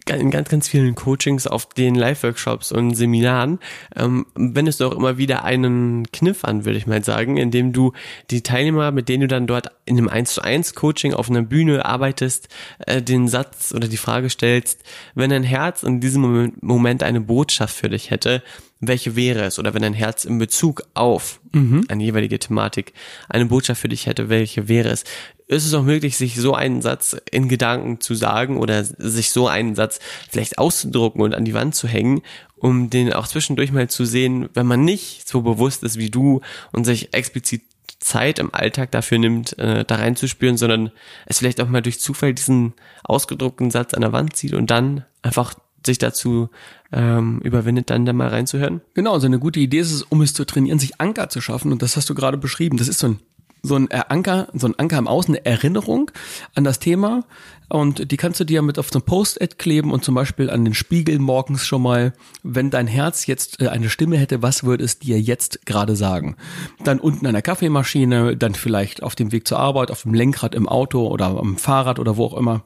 in 0.10 0.32
ganz, 0.32 0.50
ganz 0.50 0.68
vielen 0.68 0.96
Coachings, 0.96 1.48
auf 1.48 1.68
den 1.68 1.96
Live-Workshops 1.96 2.72
und 2.72 2.96
Seminaren, 2.96 3.60
ähm, 3.96 4.26
wendest 4.36 4.80
du 4.80 4.88
auch 4.88 4.92
immer 4.92 5.18
wieder 5.18 5.44
einen 5.44 6.12
Kniff 6.12 6.44
an, 6.44 6.66
würde 6.66 6.78
ich 6.78 6.88
mal 6.88 7.04
sagen, 7.04 7.38
indem 7.38 7.74
du 7.74 7.94
die 8.30 8.42
Teilnehmer, 8.42 8.92
mit 8.92 9.10
denen 9.10 9.22
du 9.22 9.28
dann 9.28 9.48
dort 9.48 9.72
in 9.86 9.98
einem 9.98 10.10
1 10.10 10.34
zu 10.34 10.42
1 10.42 10.76
Coaching 10.76 11.14
auf 11.14 11.30
einer 11.30 11.42
Bühne 11.42 11.86
arbeitest, 11.86 12.50
äh, 12.86 13.02
den 13.02 13.28
Satz 13.28 13.74
oder 13.76 13.88
die 13.88 13.98
Frage 13.98 14.30
stellst, 14.30 14.84
wenn 15.16 15.30
dein 15.30 15.44
Herz 15.44 15.84
in 15.84 16.00
diesem 16.00 16.54
Moment 16.62 17.04
eine 17.04 17.22
Botschaft 17.22 17.76
für 17.76 17.90
dich 17.90 18.12
hätte, 18.12 18.44
welche 18.88 19.16
wäre 19.16 19.44
es? 19.44 19.60
Oder 19.60 19.74
wenn 19.74 19.82
dein 19.82 19.94
Herz 19.94 20.26
in 20.26 20.38
Bezug 20.38 20.84
auf 20.94 21.40
mhm. 21.52 21.86
eine 21.88 22.04
jeweilige 22.04 22.40
Thematik 22.40 22.94
eine 23.30 23.46
Botschaft 23.46 23.82
für 23.82 23.90
dich 23.90 24.08
hätte, 24.08 24.30
welche 24.30 24.68
wäre 24.68 24.90
es? 24.90 25.04
Ist 25.48 25.66
es 25.66 25.74
auch 25.74 25.84
möglich, 25.84 26.18
sich 26.18 26.36
so 26.36 26.54
einen 26.54 26.82
Satz 26.82 27.16
in 27.32 27.50
Gedanken 27.50 28.00
zu 28.00 28.16
sagen 28.16 28.58
oder 28.58 28.84
sich 28.84 29.32
so 29.32 29.48
einen 29.48 29.76
Satz 29.76 30.00
vielleicht 30.30 30.58
auszudrucken 30.58 31.22
und 31.22 31.36
an 31.36 31.46
die 31.46 31.54
Wand 31.54 31.76
zu 31.76 31.88
hängen, 31.88 32.22
um 32.56 32.90
den 32.90 33.14
auch 33.14 33.28
zwischendurch 33.28 33.72
mal 33.72 33.90
zu 33.90 34.06
sehen, 34.06 34.50
wenn 34.54 34.66
man 34.66 34.86
nicht 34.86 35.28
so 35.28 35.42
bewusst 35.42 35.84
ist 35.84 35.98
wie 35.98 36.10
du 36.10 36.42
und 36.72 36.86
sich 36.86 37.14
explizit 37.14 37.62
Zeit 38.00 38.40
im 38.40 38.54
Alltag 38.54 38.92
dafür 38.92 39.18
nimmt, 39.18 39.58
äh, 39.60 39.86
da 39.86 39.96
reinzuspüren, 39.96 40.58
sondern 40.58 40.92
es 41.26 41.40
vielleicht 41.40 41.62
auch 41.62 41.70
mal 41.70 41.82
durch 41.82 42.00
Zufall 42.00 42.34
diesen 42.34 42.74
ausgedruckten 43.04 43.72
Satz 43.72 43.94
an 43.94 44.02
der 44.02 44.12
Wand 44.12 44.36
zieht 44.36 44.54
und 44.54 44.70
dann 44.70 45.06
einfach 45.22 45.56
sich 45.86 45.98
dazu 45.98 46.50
ähm, 46.92 47.40
überwindet, 47.44 47.90
dann 47.90 48.06
da 48.06 48.14
mal 48.14 48.30
reinzuhören. 48.30 48.82
Genau, 48.94 49.12
so 49.12 49.16
also 49.16 49.28
eine 49.28 49.40
gute 49.40 49.60
Idee 49.60 49.80
ist 49.80 49.92
es, 49.92 50.04
um 50.04 50.22
es 50.22 50.34
zu 50.34 50.46
trainieren, 50.46 50.80
sich 50.80 51.00
Anker 51.02 51.30
zu 51.30 51.42
schaffen. 51.42 51.72
Und 51.72 51.82
das 51.82 51.98
hast 51.98 52.10
du 52.10 52.16
gerade 52.16 52.38
beschrieben. 52.38 52.78
Das 52.78 52.88
ist 52.88 53.00
so 53.00 53.08
ein 53.08 53.20
so 53.64 53.76
ein 53.78 53.90
Anker, 53.92 54.50
so 54.54 54.68
ein 54.68 54.78
Anker 54.78 54.98
im 54.98 55.08
Außen, 55.08 55.36
eine 55.36 55.46
Erinnerung 55.46 56.12
an 56.54 56.66
das 56.66 56.80
Thema. 56.80 57.24
Und 57.70 58.12
die 58.12 58.18
kannst 58.18 58.40
du 58.40 58.44
dir 58.44 58.62
mit 58.62 58.78
auf 58.78 58.90
so 58.92 59.00
ein 59.00 59.06
Post-it 59.06 59.58
kleben 59.58 59.92
und 59.92 60.04
zum 60.04 60.14
Beispiel 60.16 60.50
an 60.50 60.66
den 60.66 60.74
Spiegel 60.74 61.18
morgens 61.18 61.66
schon 61.66 61.82
mal, 61.82 62.14
wenn 62.44 62.70
dein 62.70 62.88
Herz 62.88 63.26
jetzt 63.26 63.62
äh, 63.62 63.70
eine 63.70 63.90
Stimme 63.90 64.18
hätte, 64.18 64.42
was 64.42 64.66
würde 64.66 64.84
es 64.84 65.00
dir 65.00 65.20
jetzt 65.20 65.66
gerade 65.66 65.96
sagen? 65.96 66.36
Dann 66.84 67.00
unten 67.00 67.26
an 67.26 67.34
der 67.34 67.42
Kaffeemaschine, 67.42 68.36
dann 68.36 68.54
vielleicht 68.54 69.02
auf 69.02 69.16
dem 69.16 69.32
Weg 69.32 69.48
zur 69.48 69.60
Arbeit, 69.60 69.92
auf 69.92 70.04
dem 70.04 70.14
Lenkrad 70.14 70.54
im 70.56 70.68
Auto 70.68 71.08
oder 71.08 71.28
am 71.28 71.58
Fahrrad 71.58 72.00
oder 72.00 72.18
wo 72.18 72.26
auch 72.26 72.38
immer. 72.38 72.64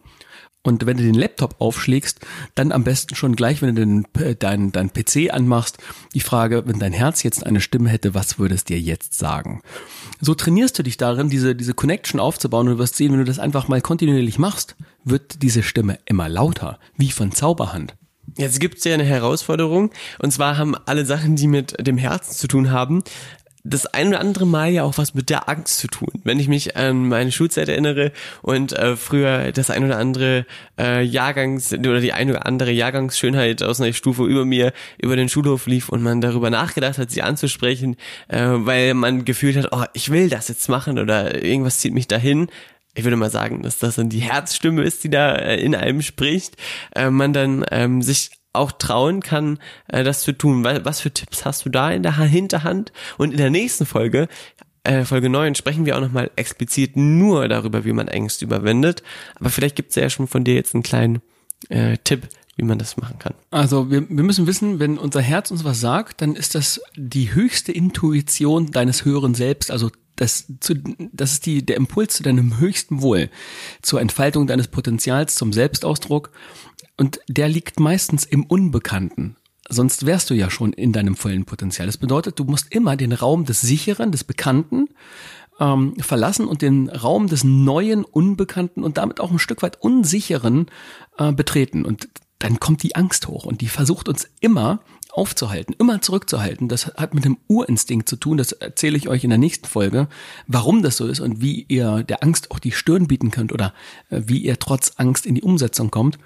Und 0.67 0.85
wenn 0.85 0.97
du 0.97 1.03
den 1.03 1.13
Laptop 1.13 1.55
aufschlägst, 1.59 2.19
dann 2.53 2.73
am 2.73 2.83
besten 2.83 3.15
schon 3.15 3.37
gleich, 3.37 3.61
wenn 3.61 3.75
du 3.75 3.85
den, 3.85 4.05
äh, 4.19 4.35
dein, 4.35 4.73
dein 4.73 4.91
PC 4.91 5.31
anmachst, 5.31 5.77
die 6.13 6.19
Frage, 6.19 6.63
wenn 6.65 6.79
dein 6.79 6.91
Herz 6.91 7.23
jetzt 7.23 7.45
eine 7.45 7.61
Stimme 7.61 7.87
hätte, 7.87 8.13
was 8.13 8.37
würde 8.37 8.55
es 8.55 8.65
dir 8.65 8.77
jetzt 8.77 9.17
sagen? 9.17 9.61
So 10.19 10.33
trainierst 10.33 10.77
du 10.79 10.83
dich 10.83 10.97
darin, 10.97 11.29
diese, 11.29 11.55
diese 11.55 11.73
Connection 11.73 12.19
aufzubauen 12.19 12.67
und 12.67 12.75
du 12.75 12.79
wirst 12.79 12.95
sehen, 12.95 13.11
wenn 13.11 13.19
du 13.19 13.25
das 13.25 13.39
einfach 13.39 13.67
mal 13.67 13.81
kontinuierlich 13.81 14.39
machst, 14.39 14.75
wird 15.03 15.43
diese 15.43 15.63
Stimme 15.63 15.99
immer 16.05 16.27
lauter, 16.29 16.79
wie 16.97 17.11
von 17.11 17.31
Zauberhand. 17.31 17.95
Jetzt 18.37 18.59
gibt 18.59 18.79
es 18.79 18.83
ja 18.83 18.93
eine 18.93 19.03
Herausforderung 19.03 19.91
und 20.19 20.31
zwar 20.31 20.57
haben 20.57 20.75
alle 20.85 21.05
Sachen, 21.05 21.35
die 21.35 21.47
mit 21.47 21.75
dem 21.85 21.97
Herzen 21.97 22.33
zu 22.33 22.47
tun 22.47 22.71
haben, 22.71 23.03
das 23.69 23.85
ein 23.85 24.09
oder 24.09 24.19
andere 24.19 24.47
Mal 24.47 24.71
ja 24.71 24.83
auch 24.83 24.97
was 24.97 25.13
mit 25.13 25.29
der 25.29 25.49
Angst 25.49 25.77
zu 25.79 25.87
tun. 25.87 26.09
Wenn 26.23 26.39
ich 26.39 26.47
mich 26.47 26.75
an 26.77 27.07
meine 27.07 27.31
Schulzeit 27.31 27.69
erinnere 27.69 28.11
und 28.41 28.73
äh, 28.73 28.95
früher 28.95 29.51
das 29.51 29.69
ein 29.69 29.83
oder 29.83 29.97
andere 29.97 30.45
äh, 30.79 31.03
Jahrgangs 31.03 31.73
oder 31.73 31.99
die 31.99 32.13
ein 32.13 32.29
oder 32.29 32.45
andere 32.45 32.71
Jahrgangsschönheit 32.71 33.63
aus 33.63 33.81
einer 33.81 33.93
Stufe 33.93 34.23
über 34.23 34.45
mir 34.45 34.73
über 35.01 35.15
den 35.15 35.29
Schulhof 35.29 35.67
lief 35.67 35.89
und 35.89 36.01
man 36.01 36.21
darüber 36.21 36.49
nachgedacht 36.49 36.97
hat, 36.97 37.11
sie 37.11 37.21
anzusprechen, 37.21 37.97
äh, 38.27 38.39
weil 38.39 38.93
man 38.93 39.25
gefühlt 39.25 39.57
hat, 39.57 39.69
oh, 39.71 39.83
ich 39.93 40.09
will 40.09 40.29
das 40.29 40.47
jetzt 40.47 40.69
machen 40.69 40.99
oder 40.99 41.43
irgendwas 41.43 41.79
zieht 41.79 41.93
mich 41.93 42.07
dahin, 42.07 42.47
ich 42.97 43.03
würde 43.03 43.15
mal 43.15 43.29
sagen, 43.29 43.61
dass 43.61 43.77
das 43.77 43.95
dann 43.95 44.09
die 44.09 44.19
Herzstimme 44.19 44.81
ist, 44.81 45.03
die 45.03 45.11
da 45.11 45.35
äh, 45.35 45.61
in 45.61 45.75
einem 45.75 46.01
spricht, 46.01 46.55
äh, 46.95 47.11
man 47.11 47.31
dann 47.31 47.63
ähm, 47.69 48.01
sich 48.01 48.31
auch 48.57 48.71
trauen 48.71 49.21
kann, 49.21 49.59
äh, 49.87 50.03
das 50.03 50.21
zu 50.21 50.31
tun. 50.33 50.63
Was 50.63 50.99
für 50.99 51.11
Tipps 51.11 51.45
hast 51.45 51.65
du 51.65 51.69
da 51.69 51.91
in 51.91 52.03
der 52.03 52.17
Hinterhand? 52.17 52.91
Und 53.17 53.31
in 53.31 53.37
der 53.37 53.49
nächsten 53.49 53.85
Folge, 53.85 54.27
äh, 54.83 55.03
Folge 55.03 55.29
9, 55.29 55.55
sprechen 55.55 55.85
wir 55.85 55.97
auch 55.97 56.01
nochmal 56.01 56.31
explizit 56.35 56.95
nur 56.95 57.47
darüber, 57.47 57.85
wie 57.85 57.93
man 57.93 58.07
Ängste 58.07 58.45
überwindet. 58.45 59.03
Aber 59.35 59.49
vielleicht 59.49 59.75
gibt's 59.75 59.95
ja 59.95 60.09
schon 60.09 60.27
von 60.27 60.43
dir 60.43 60.55
jetzt 60.55 60.73
einen 60.73 60.83
kleinen 60.83 61.21
äh, 61.69 61.97
Tipp, 62.03 62.27
wie 62.55 62.63
man 62.63 62.79
das 62.79 62.97
machen 62.97 63.19
kann. 63.19 63.33
Also 63.51 63.91
wir, 63.91 64.09
wir 64.09 64.23
müssen 64.23 64.47
wissen, 64.47 64.79
wenn 64.79 64.97
unser 64.97 65.21
Herz 65.21 65.51
uns 65.51 65.63
was 65.63 65.79
sagt, 65.79 66.21
dann 66.21 66.35
ist 66.35 66.55
das 66.55 66.81
die 66.95 67.33
höchste 67.33 67.71
Intuition 67.71 68.71
deines 68.71 69.05
höheren 69.05 69.35
Selbst, 69.35 69.71
also 69.71 69.91
das, 70.17 70.51
zu, 70.59 70.73
das 71.13 71.33
ist 71.33 71.45
die, 71.45 71.65
der 71.65 71.77
Impuls 71.77 72.15
zu 72.15 72.23
deinem 72.23 72.59
höchsten 72.59 73.01
Wohl, 73.01 73.29
zur 73.81 74.01
Entfaltung 74.01 74.47
deines 74.47 74.67
Potenzials, 74.67 75.35
zum 75.35 75.53
Selbstausdruck. 75.53 76.31
Und 76.97 77.19
der 77.27 77.47
liegt 77.47 77.79
meistens 77.79 78.25
im 78.25 78.43
Unbekannten. 78.43 79.35
Sonst 79.69 80.05
wärst 80.05 80.29
du 80.29 80.33
ja 80.33 80.49
schon 80.49 80.73
in 80.73 80.93
deinem 80.93 81.15
vollen 81.15 81.45
Potenzial. 81.45 81.87
Das 81.87 81.97
bedeutet, 81.97 82.39
du 82.39 82.45
musst 82.45 82.73
immer 82.73 82.95
den 82.95 83.11
Raum 83.11 83.45
des 83.45 83.61
Sicheren, 83.61 84.11
des 84.11 84.23
Bekannten 84.23 84.87
ähm, 85.59 85.95
verlassen 85.99 86.47
und 86.47 86.61
den 86.61 86.89
Raum 86.89 87.27
des 87.27 87.43
Neuen, 87.43 88.05
Unbekannten 88.05 88.83
und 88.83 88.97
damit 88.97 89.19
auch 89.19 89.31
ein 89.31 89.39
Stück 89.39 89.61
weit 89.61 89.81
Unsicheren 89.81 90.67
äh, 91.17 91.31
betreten. 91.31 91.85
Und 91.85 92.07
dann 92.39 92.59
kommt 92.59 92.83
die 92.83 92.95
Angst 92.95 93.27
hoch 93.27 93.45
und 93.45 93.61
die 93.61 93.67
versucht 93.67 94.07
uns 94.07 94.29
immer 94.39 94.79
aufzuhalten, 95.17 95.75
immer 95.77 96.01
zurückzuhalten. 96.01 96.67
Das 96.67 96.87
hat 96.95 97.13
mit 97.13 97.25
dem 97.25 97.37
Urinstinkt 97.47 98.07
zu 98.07 98.15
tun. 98.15 98.37
Das 98.37 98.51
erzähle 98.51 98.97
ich 98.97 99.09
euch 99.09 99.23
in 99.23 99.29
der 99.29 99.39
nächsten 99.39 99.65
Folge, 99.65 100.07
warum 100.45 100.83
das 100.83 100.97
so 100.97 101.07
ist 101.07 101.19
und 101.19 101.41
wie 101.41 101.65
ihr 101.67 102.03
der 102.03 102.23
Angst 102.23 102.51
auch 102.51 102.59
die 102.59 102.71
Stirn 102.71 103.07
bieten 103.07 103.31
könnt 103.31 103.51
oder 103.51 103.73
äh, 104.09 104.21
wie 104.25 104.39
ihr 104.39 104.59
trotz 104.59 104.93
Angst 104.97 105.25
in 105.25 105.35
die 105.35 105.41
Umsetzung 105.41 105.91
kommt. 105.91 106.19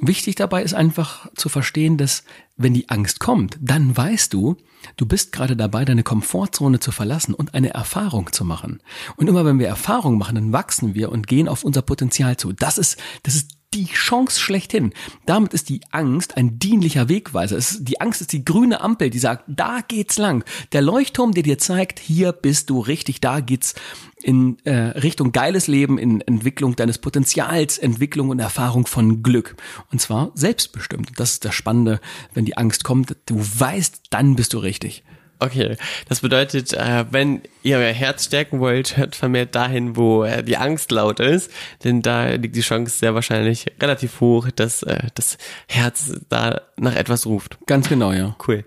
Wichtig 0.00 0.36
dabei 0.36 0.62
ist 0.62 0.74
einfach 0.74 1.28
zu 1.34 1.48
verstehen, 1.48 1.98
dass 1.98 2.24
wenn 2.62 2.74
die 2.74 2.88
Angst 2.88 3.20
kommt, 3.20 3.58
dann 3.60 3.96
weißt 3.96 4.32
du, 4.32 4.56
du 4.96 5.06
bist 5.06 5.32
gerade 5.32 5.56
dabei, 5.56 5.84
deine 5.84 6.02
Komfortzone 6.02 6.80
zu 6.80 6.92
verlassen 6.92 7.34
und 7.34 7.54
eine 7.54 7.70
Erfahrung 7.70 8.32
zu 8.32 8.44
machen. 8.44 8.82
Und 9.16 9.28
immer 9.28 9.44
wenn 9.44 9.58
wir 9.58 9.68
Erfahrung 9.68 10.18
machen, 10.18 10.34
dann 10.34 10.52
wachsen 10.52 10.94
wir 10.94 11.10
und 11.10 11.26
gehen 11.26 11.48
auf 11.48 11.64
unser 11.64 11.82
Potenzial 11.82 12.36
zu. 12.36 12.52
Das 12.52 12.78
ist, 12.78 12.98
das 13.22 13.34
ist 13.34 13.60
die 13.72 13.86
Chance 13.86 14.40
schlechthin. 14.40 14.92
Damit 15.26 15.54
ist 15.54 15.68
die 15.68 15.80
Angst 15.92 16.36
ein 16.36 16.58
dienlicher 16.58 17.08
Wegweiser. 17.08 17.56
Es, 17.56 17.84
die 17.84 18.00
Angst 18.00 18.20
ist 18.20 18.32
die 18.32 18.44
grüne 18.44 18.80
Ampel, 18.80 19.10
die 19.10 19.20
sagt, 19.20 19.44
da 19.46 19.78
geht's 19.86 20.18
lang. 20.18 20.44
Der 20.72 20.82
Leuchtturm, 20.82 21.32
der 21.32 21.44
dir 21.44 21.58
zeigt, 21.58 22.00
hier 22.00 22.32
bist 22.32 22.68
du 22.68 22.80
richtig, 22.80 23.20
da 23.20 23.40
geht's 23.40 23.74
in 24.22 24.58
äh, 24.64 24.72
Richtung 24.72 25.32
geiles 25.32 25.66
Leben, 25.66 25.98
in 25.98 26.20
Entwicklung 26.20 26.76
deines 26.76 26.98
Potenzials, 26.98 27.78
Entwicklung 27.78 28.30
und 28.30 28.38
Erfahrung 28.38 28.86
von 28.86 29.22
Glück. 29.22 29.56
Und 29.90 30.00
zwar 30.00 30.30
selbstbestimmt. 30.34 31.12
Das 31.16 31.32
ist 31.32 31.44
das 31.44 31.54
Spannende, 31.54 32.00
wenn 32.34 32.44
die 32.44 32.56
Angst 32.56 32.84
kommt. 32.84 33.16
Du 33.26 33.38
weißt, 33.38 34.02
dann 34.10 34.36
bist 34.36 34.52
du 34.52 34.58
richtig. 34.58 35.02
Okay, 35.42 35.78
das 36.06 36.20
bedeutet, 36.20 36.74
äh, 36.74 37.06
wenn 37.10 37.40
ihr 37.62 37.78
euer 37.78 37.94
Herz 37.94 38.26
stärken 38.26 38.60
wollt, 38.60 38.98
hört 38.98 39.16
vermehrt 39.16 39.54
dahin, 39.54 39.96
wo 39.96 40.22
äh, 40.22 40.44
die 40.44 40.58
Angst 40.58 40.90
laut 40.90 41.18
ist, 41.18 41.50
denn 41.82 42.02
da 42.02 42.28
liegt 42.28 42.56
die 42.56 42.60
Chance 42.60 42.98
sehr 42.98 43.14
wahrscheinlich 43.14 43.64
relativ 43.80 44.20
hoch, 44.20 44.50
dass 44.54 44.82
äh, 44.82 44.98
das 45.14 45.38
Herz 45.66 46.12
da 46.28 46.60
nach 46.76 46.94
etwas 46.94 47.24
ruft. 47.24 47.56
Ganz 47.66 47.88
genau, 47.88 48.12
ja. 48.12 48.36
Cool. 48.46 48.64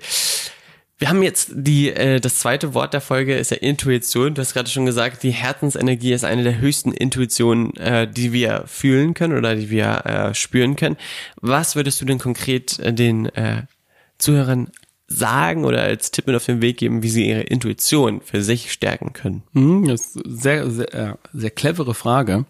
Wir 1.03 1.10
haben 1.10 1.22
jetzt 1.22 1.51
die, 1.53 1.89
äh, 1.89 2.22
das 2.22 2.38
zweite 2.38 2.74
Wort 2.74 2.93
der 2.93 3.01
Folge 3.01 3.36
ist 3.36 3.51
ja 3.51 3.57
Intuition. 3.57 4.36
Du 4.36 4.41
hast 4.41 4.53
gerade 4.53 4.69
schon 4.69 4.86
gesagt, 4.86 5.22
die 5.24 5.31
Herzensenergie 5.31 6.13
ist 6.13 6.24
eine 6.24 6.43
der 6.43 6.60
höchsten 6.60 6.93
Intuitionen, 6.93 7.75
äh, 7.75 8.10
die 8.10 8.31
wir 8.31 8.63
fühlen 8.67 9.13
können 9.13 9.38
oder 9.38 9.53
die 9.53 9.69
wir 9.69 10.05
äh, 10.05 10.33
spüren 10.33 10.77
können. 10.77 10.95
Was 11.41 11.75
würdest 11.75 12.00
du 12.00 12.05
denn 12.05 12.19
konkret 12.19 12.79
äh, 12.79 12.93
den 12.93 13.25
äh, 13.25 13.63
Zuhörern 14.17 14.69
sagen 15.07 15.65
oder 15.65 15.81
als 15.81 16.12
Tipp 16.12 16.25
mit 16.25 16.38
auf 16.38 16.45
den 16.45 16.62
Weg 16.62 16.77
geben, 16.77 17.03
wie 17.03 17.10
sie 17.10 17.27
ihre 17.27 17.41
Intuition 17.41 18.22
für 18.22 18.41
sich 18.41 18.72
stärken 18.72 19.12
können? 19.12 19.43
Hm, 19.51 19.86
das 19.89 20.15
ist 20.15 20.24
sehr, 20.24 20.72
sehr, 20.72 20.93
äh, 20.93 21.13
sehr 21.33 21.51
clevere 21.51 21.95
Frage. 21.95 22.45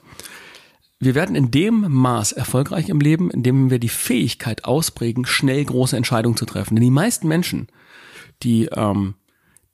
Wir 1.00 1.16
werden 1.16 1.36
in 1.36 1.50
dem 1.50 1.88
Maß 1.90 2.34
erfolgreich 2.34 2.90
im 2.90 3.00
Leben, 3.00 3.32
in 3.32 3.42
dem 3.42 3.72
wir 3.72 3.80
die 3.80 3.90
Fähigkeit 3.90 4.66
ausprägen, 4.66 5.26
schnell 5.26 5.66
große 5.66 5.98
Entscheidungen 5.98 6.38
zu 6.38 6.46
treffen. 6.46 6.76
Denn 6.76 6.84
die 6.84 6.92
meisten 6.92 7.28
Menschen, 7.28 7.68
die, 8.44 8.66
ähm, 8.66 9.16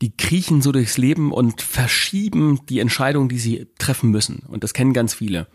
die 0.01 0.15
kriechen 0.15 0.61
so 0.61 0.71
durchs 0.71 0.97
Leben 0.97 1.31
und 1.31 1.61
verschieben 1.61 2.61
die 2.69 2.79
Entscheidungen, 2.79 3.27
die 3.27 3.39
sie 3.39 3.67
treffen 3.77 4.11
müssen. 4.11 4.43
Und 4.47 4.63
das 4.63 4.73
kennen 4.73 4.93
ganz 4.93 5.13
viele. 5.13 5.47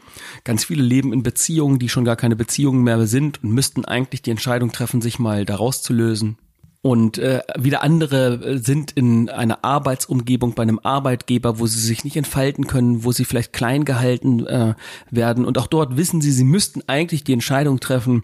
Ganz 0.44 0.64
viele 0.64 0.82
leben 0.82 1.12
in 1.12 1.22
Beziehungen, 1.22 1.78
die 1.78 1.88
schon 1.88 2.04
gar 2.04 2.16
keine 2.16 2.36
Beziehungen 2.36 2.82
mehr 2.82 3.06
sind 3.06 3.42
und 3.42 3.52
müssten 3.52 3.84
eigentlich 3.84 4.22
die 4.22 4.30
Entscheidung 4.30 4.72
treffen, 4.72 5.00
sich 5.00 5.18
mal 5.18 5.44
daraus 5.44 5.82
zu 5.82 5.92
lösen. 5.94 6.36
Und 6.84 7.16
äh, 7.16 7.40
wieder 7.58 7.82
andere 7.82 8.34
äh, 8.44 8.58
sind 8.58 8.92
in 8.92 9.30
einer 9.30 9.64
Arbeitsumgebung 9.64 10.52
bei 10.52 10.64
einem 10.64 10.78
Arbeitgeber, 10.82 11.58
wo 11.58 11.66
sie 11.66 11.80
sich 11.80 12.04
nicht 12.04 12.18
entfalten 12.18 12.66
können, 12.66 13.04
wo 13.04 13.12
sie 13.12 13.24
vielleicht 13.24 13.54
klein 13.54 13.86
gehalten 13.86 14.44
äh, 14.46 14.74
werden. 15.10 15.46
Und 15.46 15.56
auch 15.56 15.66
dort 15.66 15.96
wissen 15.96 16.20
sie, 16.20 16.30
sie 16.30 16.44
müssten 16.44 16.82
eigentlich 16.86 17.24
die 17.24 17.32
Entscheidung 17.32 17.80
treffen, 17.80 18.22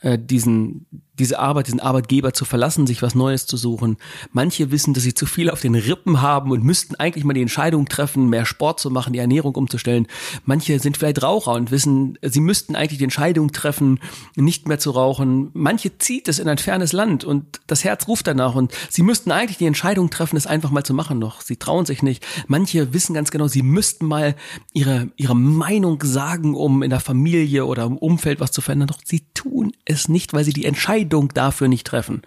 äh, 0.00 0.18
diesen 0.18 0.86
diese 1.20 1.38
Arbeit, 1.38 1.66
diesen 1.66 1.80
Arbeitgeber 1.80 2.32
zu 2.32 2.44
verlassen, 2.44 2.86
sich 2.86 3.02
was 3.02 3.14
Neues 3.14 3.46
zu 3.46 3.56
suchen. 3.56 3.96
Manche 4.32 4.70
wissen, 4.70 4.94
dass 4.94 5.04
sie 5.04 5.14
zu 5.14 5.26
viel 5.26 5.50
auf 5.50 5.60
den 5.60 5.74
Rippen 5.74 6.22
haben 6.22 6.50
und 6.50 6.64
müssten 6.64 6.96
eigentlich 6.96 7.24
mal 7.24 7.34
die 7.34 7.42
Entscheidung 7.42 7.86
treffen, 7.86 8.28
mehr 8.28 8.46
Sport 8.46 8.80
zu 8.80 8.90
machen, 8.90 9.12
die 9.12 9.18
Ernährung 9.18 9.54
umzustellen. 9.54 10.06
Manche 10.44 10.78
sind 10.80 10.96
vielleicht 10.96 11.22
Raucher 11.22 11.52
und 11.52 11.70
wissen, 11.70 12.18
sie 12.22 12.40
müssten 12.40 12.74
eigentlich 12.74 12.98
die 12.98 13.04
Entscheidung 13.04 13.52
treffen, 13.52 14.00
nicht 14.34 14.66
mehr 14.66 14.78
zu 14.78 14.90
rauchen. 14.90 15.50
Manche 15.52 15.98
zieht 15.98 16.26
es 16.28 16.38
in 16.38 16.48
ein 16.48 16.58
fernes 16.58 16.92
Land 16.92 17.24
und 17.24 17.60
das 17.66 17.84
Herz 17.84 18.08
ruft 18.08 18.26
danach 18.26 18.54
und 18.54 18.72
sie 18.88 19.02
müssten 19.02 19.30
eigentlich 19.30 19.58
die 19.58 19.66
Entscheidung 19.66 20.10
treffen, 20.10 20.36
es 20.36 20.46
einfach 20.46 20.70
mal 20.70 20.84
zu 20.84 20.94
machen 20.94 21.18
noch. 21.18 21.42
Sie 21.42 21.56
trauen 21.56 21.86
sich 21.86 22.02
nicht. 22.02 22.26
Manche 22.48 22.92
wissen 22.94 23.14
ganz 23.14 23.30
genau, 23.30 23.46
sie 23.46 23.62
müssten 23.62 24.06
mal 24.06 24.34
ihre, 24.72 25.10
ihre 25.16 25.36
Meinung 25.36 26.02
sagen, 26.02 26.54
um 26.54 26.82
in 26.82 26.90
der 26.90 27.00
Familie 27.00 27.66
oder 27.66 27.84
im 27.84 27.98
Umfeld 27.98 28.40
was 28.40 28.52
zu 28.52 28.62
verändern. 28.62 28.88
Doch 28.88 29.00
sie 29.04 29.24
tun 29.34 29.72
es 29.84 30.08
nicht, 30.08 30.32
weil 30.32 30.44
sie 30.44 30.52
die 30.52 30.64
Entscheidung 30.64 31.09
dafür 31.34 31.68
nicht 31.68 31.86
treffen. 31.86 32.22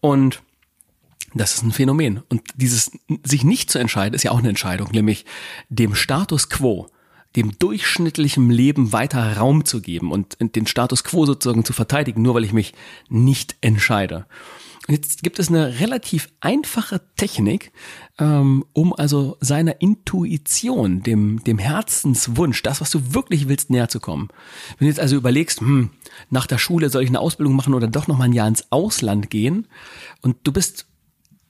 Und 0.00 0.42
das 1.34 1.54
ist 1.54 1.62
ein 1.62 1.72
Phänomen. 1.72 2.22
Und 2.28 2.42
dieses 2.54 2.92
sich 3.24 3.44
nicht 3.44 3.70
zu 3.70 3.78
entscheiden 3.78 4.14
ist 4.14 4.22
ja 4.22 4.30
auch 4.30 4.38
eine 4.38 4.48
Entscheidung, 4.48 4.90
nämlich 4.92 5.24
dem 5.68 5.94
Status 5.94 6.48
quo, 6.48 6.88
dem 7.36 7.58
durchschnittlichen 7.58 8.50
Leben 8.50 8.92
weiter 8.92 9.36
Raum 9.36 9.64
zu 9.64 9.80
geben 9.80 10.12
und 10.12 10.36
den 10.40 10.66
Status 10.66 11.02
quo 11.02 11.26
sozusagen 11.26 11.64
zu 11.64 11.72
verteidigen, 11.72 12.22
nur 12.22 12.34
weil 12.34 12.44
ich 12.44 12.52
mich 12.52 12.74
nicht 13.08 13.56
entscheide. 13.60 14.26
Jetzt 14.86 15.22
gibt 15.22 15.38
es 15.38 15.48
eine 15.48 15.80
relativ 15.80 16.28
einfache 16.40 17.00
Technik, 17.16 17.72
ähm, 18.18 18.66
um 18.74 18.92
also 18.92 19.38
seiner 19.40 19.80
Intuition, 19.80 21.02
dem, 21.02 21.42
dem 21.42 21.58
Herzenswunsch, 21.58 22.62
das, 22.62 22.82
was 22.82 22.90
du 22.90 23.14
wirklich 23.14 23.48
willst, 23.48 23.70
näher 23.70 23.88
zu 23.88 23.98
kommen. 23.98 24.28
Wenn 24.78 24.86
du 24.86 24.90
jetzt 24.90 25.00
also 25.00 25.16
überlegst, 25.16 25.60
hm, 25.60 25.90
nach 26.28 26.46
der 26.46 26.58
Schule 26.58 26.90
soll 26.90 27.02
ich 27.02 27.08
eine 27.08 27.20
Ausbildung 27.20 27.56
machen 27.56 27.72
oder 27.72 27.88
doch 27.88 28.08
noch 28.08 28.18
mal 28.18 28.24
ein 28.24 28.34
Jahr 28.34 28.48
ins 28.48 28.70
Ausland 28.70 29.30
gehen 29.30 29.68
und 30.20 30.36
du 30.44 30.52
bist 30.52 30.86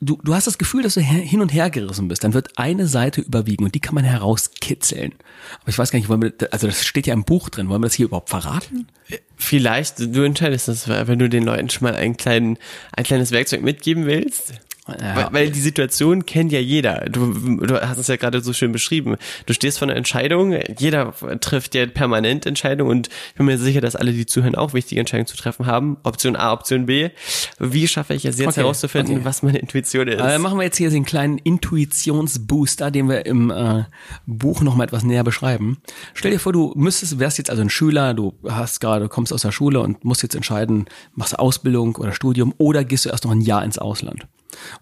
du, 0.04 0.18
du 0.23 0.34
hast 0.34 0.46
das 0.46 0.58
Gefühl, 0.58 0.82
dass 0.82 0.94
du 0.94 1.00
hin 1.00 1.40
und 1.40 1.52
her 1.52 1.70
gerissen 1.70 2.08
bist, 2.08 2.25
dann 2.25 2.34
wird 2.34 2.58
eine 2.58 2.87
Seite 2.87 3.20
überwiegen 3.20 3.64
und 3.64 3.75
die 3.75 3.80
kann 3.80 3.94
man 3.94 4.04
herauskitzeln. 4.04 5.14
Aber 5.61 5.68
ich 5.68 5.78
weiß 5.78 5.90
gar 5.90 5.99
nicht, 5.99 6.08
wollen 6.08 6.23
wir, 6.23 6.32
also 6.50 6.66
das 6.66 6.84
steht 6.84 7.06
ja 7.06 7.14
im 7.14 7.25
Buch 7.25 7.49
drin, 7.49 7.68
wollen 7.68 7.82
wir 7.82 7.87
das 7.87 7.94
hier 7.94 8.06
überhaupt 8.06 8.30
verraten? 8.30 8.88
Vielleicht, 9.37 9.99
du 9.99 10.23
entscheidest 10.23 10.68
das, 10.68 10.88
wenn 10.88 11.18
du 11.18 11.28
den 11.28 11.44
Leuten 11.44 11.70
schon 11.70 11.84
mal 11.84 11.94
einen 11.94 12.16
kleinen, 12.16 12.58
ein 12.92 13.04
kleines 13.04 13.30
Werkzeug 13.30 13.62
mitgeben 13.62 14.06
willst. 14.06 14.54
Ja. 14.86 15.16
Weil, 15.16 15.32
weil 15.32 15.50
die 15.50 15.60
Situation 15.60 16.26
kennt 16.26 16.52
ja 16.52 16.60
jeder. 16.60 17.06
Du, 17.08 17.32
du 17.32 17.80
hast 17.80 17.96
es 17.96 18.08
ja 18.08 18.16
gerade 18.16 18.42
so 18.42 18.52
schön 18.52 18.70
beschrieben. 18.70 19.16
Du 19.46 19.54
stehst 19.54 19.78
vor 19.78 19.88
einer 19.88 19.96
Entscheidung, 19.96 20.54
jeder 20.78 21.14
trifft 21.40 21.74
ja 21.74 21.86
permanent 21.86 22.44
Entscheidungen 22.44 22.90
und 22.90 23.08
ich 23.08 23.34
bin 23.34 23.46
mir 23.46 23.56
sicher, 23.56 23.80
dass 23.80 23.96
alle, 23.96 24.12
die 24.12 24.26
zuhören, 24.26 24.54
auch 24.54 24.74
wichtige 24.74 25.00
Entscheidungen 25.00 25.26
zu 25.26 25.38
treffen 25.38 25.64
haben. 25.64 25.96
Option 26.02 26.36
A, 26.36 26.52
Option 26.52 26.84
B. 26.84 27.10
Wie 27.58 27.88
schaffe 27.88 28.12
ich 28.12 28.26
es 28.26 28.38
jetzt 28.38 28.48
okay. 28.48 28.60
herauszufinden, 28.60 29.16
okay. 29.16 29.24
was 29.24 29.42
meine 29.42 29.58
Intuition 29.58 30.06
ist? 30.06 30.20
Äh, 30.20 30.38
machen 30.38 30.58
wir 30.58 30.64
jetzt 30.64 30.76
hier 30.76 30.90
den 30.90 31.06
kleinen 31.06 31.38
Intuitionsbooster, 31.38 32.90
den 32.90 33.08
wir 33.08 33.24
im 33.24 33.50
äh, 33.50 33.84
Buch 34.26 34.60
noch 34.60 34.76
mal 34.76 34.84
etwas 34.84 35.02
näher 35.02 35.24
beschreiben. 35.24 35.78
Stell 36.12 36.32
dir 36.32 36.38
vor, 36.38 36.52
du 36.52 36.74
müsstest, 36.76 37.18
wärst 37.18 37.38
jetzt 37.38 37.48
also 37.48 37.62
ein 37.62 37.70
Schüler, 37.70 38.12
du 38.12 38.34
hast 38.46 38.80
gerade, 38.80 39.08
kommst 39.08 39.32
aus 39.32 39.42
der 39.42 39.52
Schule 39.52 39.80
und 39.80 40.04
musst 40.04 40.22
jetzt 40.22 40.34
entscheiden, 40.34 40.86
machst 41.14 41.32
du 41.32 41.38
Ausbildung 41.38 41.96
oder 41.96 42.12
Studium 42.12 42.52
oder 42.58 42.84
gehst 42.84 43.06
du 43.06 43.08
erst 43.08 43.24
noch 43.24 43.32
ein 43.32 43.40
Jahr 43.40 43.64
ins 43.64 43.78
Ausland. 43.78 44.26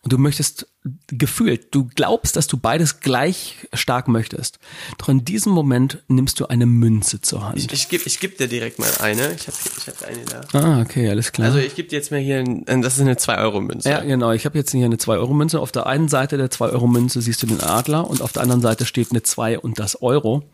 Und 0.03 0.13
du 0.13 0.19
möchtest 0.19 0.67
gefühlt, 1.07 1.73
du 1.75 1.89
glaubst, 1.95 2.35
dass 2.35 2.49
du 2.49 2.57
beides 2.57 3.01
gleich 3.01 3.69
stark 3.73 4.09
möchtest. 4.09 4.59
Doch 4.99 5.09
in 5.09 5.25
diesem 5.25 5.53
Moment 5.53 6.03
nimmst 6.09 6.41
du 6.41 6.47
eine 6.47 6.67
Münze 6.67 7.21
zur 7.21 7.47
Hand. 7.47 7.59
Ich, 7.59 7.73
ich 7.73 7.89
gebe 7.89 8.03
ich 8.05 8.19
geb 8.19 8.37
dir 8.39 8.49
direkt 8.49 8.81
mal 8.81 8.91
eine. 9.01 9.33
Ich 9.33 9.47
habe 9.47 9.57
ich 9.79 9.87
hab 9.87 10.03
eine 10.03 10.25
da. 10.25 10.59
ah, 10.59 10.81
okay, 10.81 11.09
alles 11.09 11.31
klar. 11.31 11.49
Also 11.49 11.59
ich 11.59 11.77
gebe 11.77 11.89
dir 11.89 11.97
jetzt 11.97 12.11
mal 12.11 12.19
hier, 12.21 12.39
ein, 12.39 12.83
das 12.83 12.95
ist 12.95 13.01
eine 13.01 13.15
2-Euro-Münze. 13.15 13.89
ja, 13.89 14.01
genau. 14.01 14.33
Ich 14.33 14.45
habe 14.45 14.59
jetzt 14.59 14.73
hier 14.73 14.85
eine 14.85 14.97
2-Euro-Münze. 14.97 15.61
Auf 15.61 15.71
der 15.71 15.87
einen 15.87 16.09
Seite 16.09 16.37
der 16.37 16.51
2-Euro-Münze 16.51 17.23
siehst 17.23 17.43
du 17.43 17.47
den 17.47 17.61
Adler 17.61 18.09
und 18.11 18.21
auf 18.21 18.33
der 18.33 18.43
anderen 18.43 18.63
Seite 18.63 18.85
steht 18.85 19.11
eine 19.11 19.23
2 19.23 19.61
und 19.61 19.79
das 19.79 20.03
Euro. 20.03 20.51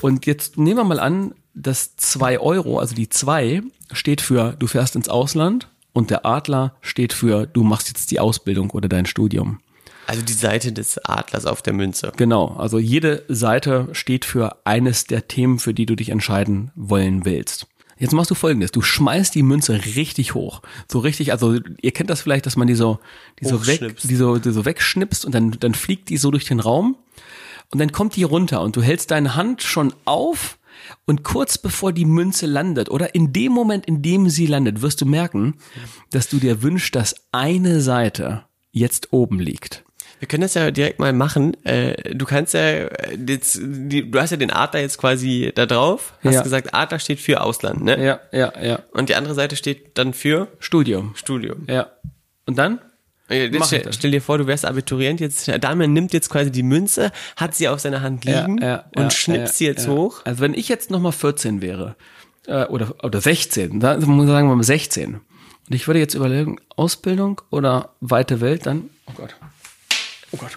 Und 0.00 0.24
jetzt 0.24 0.56
nehmen 0.56 0.78
wir 0.78 0.84
mal 0.84 1.00
an, 1.00 1.34
dass 1.52 1.94
2 1.96 2.40
Euro, 2.40 2.78
also 2.78 2.94
die 2.94 3.10
2, 3.10 3.62
steht 3.92 4.20
für 4.20 4.54
du 4.58 4.66
fährst 4.66 4.96
ins 4.96 5.08
Ausland 5.08 5.68
und 5.98 6.10
der 6.10 6.24
Adler 6.24 6.74
steht 6.80 7.12
für 7.12 7.46
du 7.46 7.64
machst 7.64 7.88
jetzt 7.88 8.10
die 8.12 8.20
Ausbildung 8.20 8.70
oder 8.70 8.88
dein 8.88 9.04
Studium. 9.04 9.60
Also 10.06 10.22
die 10.22 10.32
Seite 10.32 10.72
des 10.72 10.96
Adlers 11.04 11.44
auf 11.44 11.60
der 11.60 11.74
Münze. 11.74 12.12
Genau, 12.16 12.54
also 12.56 12.78
jede 12.78 13.24
Seite 13.28 13.88
steht 13.92 14.24
für 14.24 14.56
eines 14.64 15.04
der 15.04 15.28
Themen, 15.28 15.58
für 15.58 15.74
die 15.74 15.84
du 15.84 15.96
dich 15.96 16.08
entscheiden 16.08 16.70
wollen 16.76 17.24
willst. 17.24 17.66
Jetzt 17.98 18.12
machst 18.12 18.30
du 18.30 18.36
folgendes, 18.36 18.70
du 18.70 18.80
schmeißt 18.80 19.34
die 19.34 19.42
Münze 19.42 19.84
richtig 19.96 20.34
hoch. 20.34 20.62
So 20.86 21.00
richtig, 21.00 21.32
also 21.32 21.58
ihr 21.82 21.90
kennt 21.90 22.10
das 22.10 22.20
vielleicht, 22.20 22.46
dass 22.46 22.56
man 22.56 22.68
die 22.68 22.76
so, 22.76 23.00
die 23.40 23.46
so, 23.46 23.66
weg, 23.66 23.96
die 24.00 24.14
so, 24.14 24.38
die 24.38 24.52
so 24.52 24.64
wegschnipst 24.64 25.24
und 25.24 25.34
dann, 25.34 25.50
dann 25.58 25.74
fliegt 25.74 26.08
die 26.10 26.16
so 26.16 26.30
durch 26.30 26.44
den 26.44 26.60
Raum 26.60 26.96
und 27.72 27.80
dann 27.80 27.90
kommt 27.90 28.14
die 28.14 28.22
runter 28.22 28.62
und 28.62 28.76
du 28.76 28.82
hältst 28.82 29.10
deine 29.10 29.34
Hand 29.34 29.62
schon 29.62 29.92
auf 30.04 30.57
und 31.08 31.24
kurz 31.24 31.58
bevor 31.58 31.92
die 31.92 32.04
Münze 32.04 32.46
landet 32.46 32.88
oder 32.90 33.14
in 33.16 33.32
dem 33.32 33.50
Moment, 33.52 33.86
in 33.86 34.02
dem 34.02 34.28
sie 34.28 34.46
landet, 34.46 34.82
wirst 34.82 35.00
du 35.00 35.06
merken, 35.06 35.54
dass 36.12 36.28
du 36.28 36.36
dir 36.38 36.62
wünschst, 36.62 36.94
dass 36.94 37.16
eine 37.32 37.80
Seite 37.80 38.44
jetzt 38.70 39.12
oben 39.12 39.40
liegt. 39.40 39.84
Wir 40.20 40.26
können 40.26 40.40
das 40.42 40.54
ja 40.54 40.70
direkt 40.72 40.98
mal 40.98 41.12
machen. 41.12 41.56
Äh, 41.64 42.14
Du 42.14 42.24
kannst 42.26 42.52
ja 42.54 42.60
äh, 42.60 43.16
jetzt, 43.26 43.58
du 43.62 44.20
hast 44.20 44.30
ja 44.30 44.36
den 44.36 44.50
Adler 44.50 44.80
jetzt 44.80 44.98
quasi 44.98 45.52
da 45.54 45.64
drauf. 45.64 46.14
Hast 46.24 46.34
Ja. 46.34 46.42
gesagt, 46.42 46.74
Adler 46.74 46.98
steht 46.98 47.20
für 47.20 47.40
Ausland, 47.40 47.82
ne? 47.84 48.04
Ja, 48.04 48.20
ja, 48.32 48.52
ja. 48.60 48.82
Und 48.92 49.08
die 49.10 49.14
andere 49.14 49.34
Seite 49.34 49.54
steht 49.56 49.96
dann 49.96 50.12
für 50.14 50.48
Studium. 50.58 51.12
Studium. 51.14 51.64
Ja. 51.68 51.86
Und 52.46 52.58
dann? 52.58 52.80
Ich 53.28 53.64
stell, 53.64 53.92
stell 53.92 54.10
dir 54.10 54.22
vor, 54.22 54.38
du 54.38 54.46
wärst 54.46 54.64
Abiturient 54.64 55.20
jetzt. 55.20 55.48
Damian 55.60 55.92
nimmt 55.92 56.12
jetzt 56.12 56.30
quasi 56.30 56.50
die 56.50 56.62
Münze, 56.62 57.12
hat 57.36 57.54
sie 57.54 57.68
auf 57.68 57.80
seiner 57.80 58.00
Hand 58.00 58.24
liegen 58.24 58.62
und 58.96 59.12
schnippst 59.12 59.58
sie 59.58 59.66
jetzt 59.66 59.86
ja. 59.86 59.92
hoch. 59.92 60.22
Also 60.24 60.40
wenn 60.40 60.54
ich 60.54 60.68
jetzt 60.68 60.90
nochmal 60.90 61.12
14 61.12 61.60
wäre, 61.60 61.96
äh, 62.46 62.64
oder, 62.66 62.94
oder 63.02 63.20
16, 63.20 63.80
da 63.80 63.96
muss 63.98 64.24
ich 64.24 64.30
sagen 64.30 64.48
wir 64.48 64.56
mal 64.56 64.62
16, 64.62 65.14
und 65.14 65.74
ich 65.74 65.86
würde 65.86 66.00
jetzt 66.00 66.14
überlegen, 66.14 66.58
Ausbildung 66.76 67.42
oder 67.50 67.90
weite 68.00 68.40
Welt, 68.40 68.64
dann, 68.64 68.88
oh 69.06 69.12
Gott, 69.14 69.36
oh 70.32 70.38
Gott. 70.38 70.56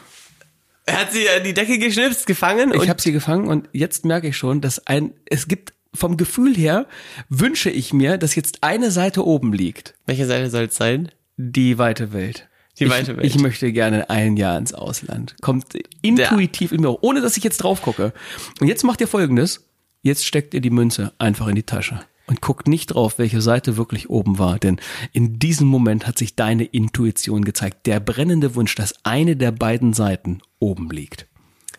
Er 0.86 1.02
hat 1.02 1.12
sie 1.12 1.30
an 1.30 1.44
die 1.44 1.54
Decke 1.54 1.78
geschnipst, 1.78 2.26
gefangen 2.26 2.74
Ich 2.74 2.90
habe 2.90 3.02
sie 3.02 3.12
gefangen 3.12 3.48
und 3.48 3.68
jetzt 3.72 4.06
merke 4.06 4.30
ich 4.30 4.38
schon, 4.38 4.62
dass 4.62 4.88
ein, 4.88 5.14
es 5.26 5.48
gibt, 5.48 5.74
vom 5.94 6.16
Gefühl 6.16 6.56
her 6.56 6.88
wünsche 7.28 7.70
ich 7.70 7.92
mir, 7.92 8.18
dass 8.18 8.36
jetzt 8.36 8.60
eine 8.64 8.92
Seite 8.92 9.26
oben 9.26 9.52
liegt, 9.52 9.94
welche 10.06 10.26
Seite 10.26 10.50
soll 10.50 10.64
es 10.66 10.76
sein? 10.76 11.12
die 11.42 11.78
weite 11.78 12.14
Welt. 12.14 12.48
Die 12.80 12.86
ich, 12.86 12.90
weite 12.90 13.18
Welt. 13.18 13.26
Ich 13.26 13.40
möchte 13.40 13.72
gerne 13.72 14.10
ein 14.10 14.38
Jahr 14.38 14.58
ins 14.58 14.74
Ausland. 14.74 15.36
Kommt 15.42 15.66
intuitiv 16.02 16.72
in 16.72 16.82
mir 16.82 16.92
hoch, 16.92 17.00
ohne 17.02 17.22
dass 17.22 17.38
ich 17.38 17.44
jetzt 17.44 17.58
drauf 17.58 17.82
gucke. 17.82 18.14
Und 18.60 18.68
jetzt 18.68 18.84
macht 18.84 19.02
ihr 19.02 19.08
folgendes. 19.08 19.66
Jetzt 20.02 20.26
steckt 20.26 20.54
ihr 20.54 20.62
die 20.62 20.72
Münze 20.72 21.14
einfach 21.20 21.48
in 21.48 21.56
die 21.56 21.64
Tasche 21.64 22.02
und 22.32 22.42
guckt 22.42 22.68
nicht 22.68 22.88
drauf, 22.88 23.20
welche 23.20 23.42
Seite 23.42 23.78
wirklich 23.78 24.10
oben 24.10 24.40
war. 24.40 24.58
Denn 24.58 24.80
in 25.12 25.38
diesem 25.38 25.68
Moment 25.68 26.08
hat 26.08 26.18
sich 26.18 26.36
deine 26.36 26.64
Intuition 26.64 27.44
gezeigt. 27.44 27.86
Der 27.86 28.00
brennende 28.00 28.56
Wunsch, 28.56 28.74
dass 28.76 28.96
eine 29.04 29.36
der 29.36 29.52
beiden 29.52 29.94
Seiten 29.94 30.40
oben 30.58 30.90
liegt. 30.90 31.28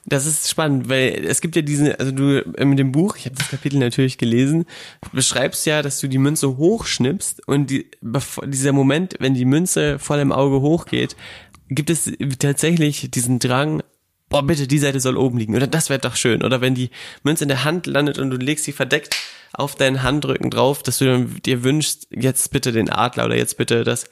Das 0.04 0.26
ist 0.26 0.50
spannend, 0.50 0.88
weil 0.88 1.25
es 1.25 1.40
gibt 1.40 1.54
ja 1.54 1.62
diesen, 1.62 1.94
also 1.94 2.11
du 2.11 2.44
äh, 2.56 2.64
mit 2.64 2.78
dem 2.78 2.90
Buch, 2.90 3.16
ich 3.16 3.26
habe 3.26 3.37
das 3.37 3.50
Kapitel 3.50 3.78
natürlich 3.78 4.18
gelesen, 4.18 4.64
beschreibst 5.12 5.64
ja, 5.66 5.80
dass 5.82 6.00
du 6.00 6.09
die 6.09 6.18
Münze 6.18 6.56
hochschnippst 6.56 7.47
und 7.47 7.71
die, 7.71 7.88
dieser 8.44 8.73
Moment, 8.73 9.16
wenn 9.21 9.35
die 9.35 9.44
Münze 9.44 9.99
voll 10.00 10.18
im 10.18 10.32
Auge 10.32 10.61
hochgeht, 10.61 11.14
gibt 11.68 11.88
es 11.88 12.11
tatsächlich 12.38 13.11
diesen 13.12 13.38
Drang, 13.38 13.82
boah, 14.28 14.42
bitte, 14.42 14.66
die 14.66 14.78
Seite 14.78 14.99
soll 14.99 15.16
oben 15.16 15.38
liegen. 15.38 15.54
Oder 15.54 15.66
das 15.66 15.88
wäre 15.88 16.00
doch 16.00 16.16
schön. 16.16 16.42
Oder 16.42 16.61
wenn 16.61 16.75
die 16.75 16.90
Münze 17.23 17.44
in 17.44 17.49
der 17.49 17.64
Hand 17.64 17.87
landet 17.87 18.18
und 18.18 18.30
du 18.30 18.37
legst 18.37 18.64
sie 18.64 18.73
verdeckt 18.73 19.17
auf 19.52 19.76
deinen 19.76 20.02
Handrücken 20.02 20.50
drauf, 20.50 20.82
dass 20.82 20.99
du 20.99 21.26
dir 21.26 21.62
wünschst, 21.62 22.08
jetzt 22.10 22.50
bitte 22.50 22.73
den 22.73 22.91
Adler 22.91 23.26
oder 23.26 23.36
jetzt 23.36 23.56
bitte 23.56 23.84
das. 23.84 24.06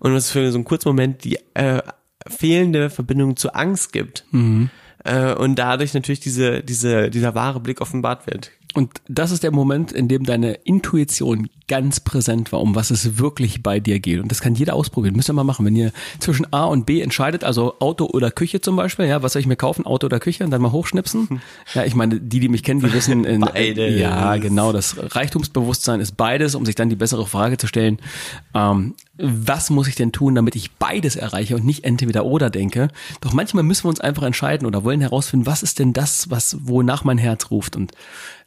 Und 0.00 0.14
es 0.14 0.30
für 0.30 0.50
so 0.50 0.58
einen 0.58 0.64
kurzen 0.64 0.88
Moment 0.88 1.24
die 1.24 1.38
äh, 1.54 1.82
fehlende 2.26 2.90
Verbindung 2.90 3.36
zur 3.36 3.54
Angst 3.54 3.92
gibt. 3.92 4.24
Äh, 5.04 5.34
und 5.34 5.56
dadurch 5.56 5.94
natürlich 5.94 6.20
diese, 6.20 6.62
diese, 6.62 7.10
dieser 7.10 7.34
wahre 7.34 7.60
Blick 7.60 7.80
offenbart 7.80 8.26
wird. 8.26 8.50
Und 8.76 9.00
das 9.08 9.30
ist 9.30 9.42
der 9.42 9.52
Moment, 9.52 9.90
in 9.90 10.06
dem 10.06 10.24
deine 10.24 10.52
Intuition 10.52 11.48
ganz 11.66 11.98
präsent 11.98 12.52
war, 12.52 12.60
um 12.60 12.74
was 12.74 12.90
es 12.90 13.16
wirklich 13.18 13.62
bei 13.62 13.80
dir 13.80 14.00
geht. 14.00 14.20
Und 14.20 14.30
das 14.30 14.42
kann 14.42 14.54
jeder 14.54 14.74
ausprobieren. 14.74 15.16
Müsst 15.16 15.30
ihr 15.30 15.32
mal 15.32 15.44
machen. 15.44 15.64
Wenn 15.64 15.76
ihr 15.76 15.92
zwischen 16.18 16.52
A 16.52 16.66
und 16.66 16.84
B 16.84 17.00
entscheidet, 17.00 17.42
also 17.42 17.78
Auto 17.80 18.04
oder 18.04 18.30
Küche 18.30 18.60
zum 18.60 18.76
Beispiel, 18.76 19.06
ja, 19.06 19.22
was 19.22 19.32
soll 19.32 19.40
ich 19.40 19.46
mir 19.46 19.56
kaufen? 19.56 19.86
Auto 19.86 20.04
oder 20.04 20.20
Küche? 20.20 20.44
Und 20.44 20.50
dann 20.50 20.60
mal 20.60 20.72
hochschnipsen. 20.72 21.40
Ja, 21.74 21.84
ich 21.84 21.94
meine, 21.94 22.20
die, 22.20 22.40
die 22.40 22.48
mich 22.48 22.62
kennen, 22.62 22.80
die 22.80 22.92
wissen, 22.92 23.24
in, 23.24 23.40
Beides. 23.40 23.98
ja, 23.98 24.36
genau, 24.36 24.72
das 24.72 24.96
Reichtumsbewusstsein 24.98 26.00
ist 26.00 26.16
beides, 26.16 26.54
um 26.54 26.64
sich 26.64 26.74
dann 26.74 26.88
die 26.88 26.96
bessere 26.96 27.26
Frage 27.26 27.56
zu 27.56 27.66
stellen, 27.66 27.98
ähm, 28.54 28.94
was 29.18 29.70
muss 29.70 29.88
ich 29.88 29.94
denn 29.94 30.12
tun, 30.12 30.34
damit 30.34 30.56
ich 30.56 30.72
beides 30.72 31.16
erreiche 31.16 31.56
und 31.56 31.64
nicht 31.64 31.84
entweder 31.84 32.24
oder 32.24 32.50
denke. 32.50 32.88
Doch 33.20 33.32
manchmal 33.32 33.64
müssen 33.64 33.84
wir 33.84 33.90
uns 33.90 34.00
einfach 34.00 34.22
entscheiden 34.22 34.66
oder 34.66 34.84
wollen 34.84 35.00
herausfinden, 35.00 35.46
was 35.46 35.62
ist 35.62 35.78
denn 35.78 35.92
das, 35.92 36.30
was, 36.30 36.56
wonach 36.60 37.04
mein 37.04 37.18
Herz 37.18 37.50
ruft 37.50 37.76
und 37.76 37.92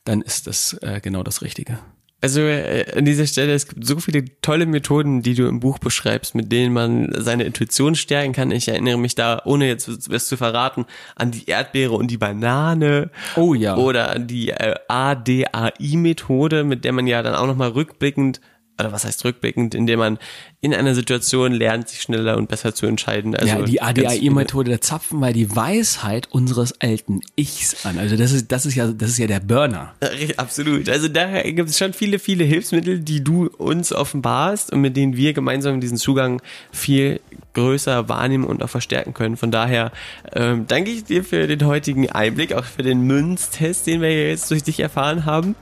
dann 0.05 0.21
ist 0.21 0.47
das 0.47 0.73
äh, 0.81 0.99
genau 1.01 1.23
das 1.23 1.41
Richtige. 1.41 1.79
Also 2.21 2.41
äh, 2.41 2.85
an 2.97 3.05
dieser 3.05 3.25
Stelle, 3.27 3.53
es 3.53 3.67
gibt 3.67 3.85
so 3.85 3.97
viele 3.99 4.25
tolle 4.41 4.65
Methoden, 4.65 5.21
die 5.21 5.35
du 5.35 5.47
im 5.47 5.61
Buch 5.61 5.79
beschreibst, 5.79 6.35
mit 6.35 6.51
denen 6.51 6.73
man 6.73 7.13
seine 7.15 7.45
Intuition 7.45 7.95
stärken 7.95 8.33
kann. 8.33 8.51
Ich 8.51 8.67
erinnere 8.67 8.97
mich 8.97 9.15
da, 9.15 9.41
ohne 9.45 9.67
jetzt 9.67 10.11
was 10.11 10.27
zu 10.27 10.35
verraten, 10.35 10.85
an 11.15 11.31
die 11.31 11.45
Erdbeere 11.45 11.93
und 11.93 12.11
die 12.11 12.17
Banane. 12.17 13.11
Oh 13.37 13.53
ja. 13.53 13.77
Oder 13.77 14.11
an 14.11 14.27
die 14.27 14.49
äh, 14.49 14.75
ADAI-Methode, 14.89 16.65
mit 16.65 16.83
der 16.83 16.91
man 16.91 17.07
ja 17.07 17.23
dann 17.23 17.35
auch 17.35 17.47
nochmal 17.47 17.69
rückblickend, 17.69 18.41
oder 18.77 18.91
was 18.91 19.05
heißt 19.05 19.23
rückblickend, 19.25 19.75
indem 19.75 19.99
man 19.99 20.19
in 20.61 20.73
einer 20.73 20.93
Situation 20.93 21.53
lernt, 21.53 21.87
sich 21.87 22.01
schneller 22.01 22.35
und 22.35 22.49
besser 22.49 22.75
zu 22.75 22.85
entscheiden. 22.85 23.33
Also 23.33 23.47
ja, 23.47 23.61
die 23.61 23.81
ADAI-Methode, 23.81 24.71
da 24.71 24.81
zapfen 24.81 25.19
wir 25.19 25.31
die 25.31 25.55
Weisheit 25.55 26.27
unseres 26.31 26.81
alten 26.81 27.21
Ichs 27.37 27.85
an. 27.85 27.97
Also 27.97 28.17
das 28.17 28.33
ist, 28.33 28.51
das 28.51 28.65
ist 28.65 28.75
ja, 28.75 28.87
das 28.87 29.11
ist 29.11 29.19
ja 29.19 29.27
der 29.27 29.39
Burner. 29.39 29.93
Absolut. 30.35 30.89
Also 30.89 31.07
da 31.07 31.41
gibt 31.43 31.69
es 31.69 31.77
schon 31.77 31.93
viele, 31.93 32.19
viele 32.19 32.43
Hilfsmittel, 32.43 32.99
die 32.99 33.23
du 33.23 33.47
uns 33.47 33.93
offenbarst 33.93 34.73
und 34.73 34.81
mit 34.81 34.97
denen 34.97 35.15
wir 35.15 35.31
gemeinsam 35.31 35.79
diesen 35.79 35.97
Zugang 35.97 36.41
viel 36.71 37.21
größer 37.53 38.09
wahrnehmen 38.09 38.43
und 38.43 38.61
auch 38.61 38.69
verstärken 38.69 39.13
können. 39.13 39.37
Von 39.37 39.51
daher 39.51 39.91
ähm, 40.33 40.65
danke 40.67 40.91
ich 40.91 41.05
dir 41.05 41.23
für 41.23 41.47
den 41.47 41.65
heutigen 41.65 42.09
Einblick, 42.09 42.53
auch 42.53 42.65
für 42.65 42.83
den 42.83 43.01
Münztest, 43.01 43.87
den 43.87 44.01
wir 44.01 44.29
jetzt 44.29 44.51
durch 44.51 44.63
dich 44.63 44.79
erfahren 44.81 45.25
haben. 45.25 45.55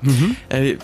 Äh, 0.50 0.76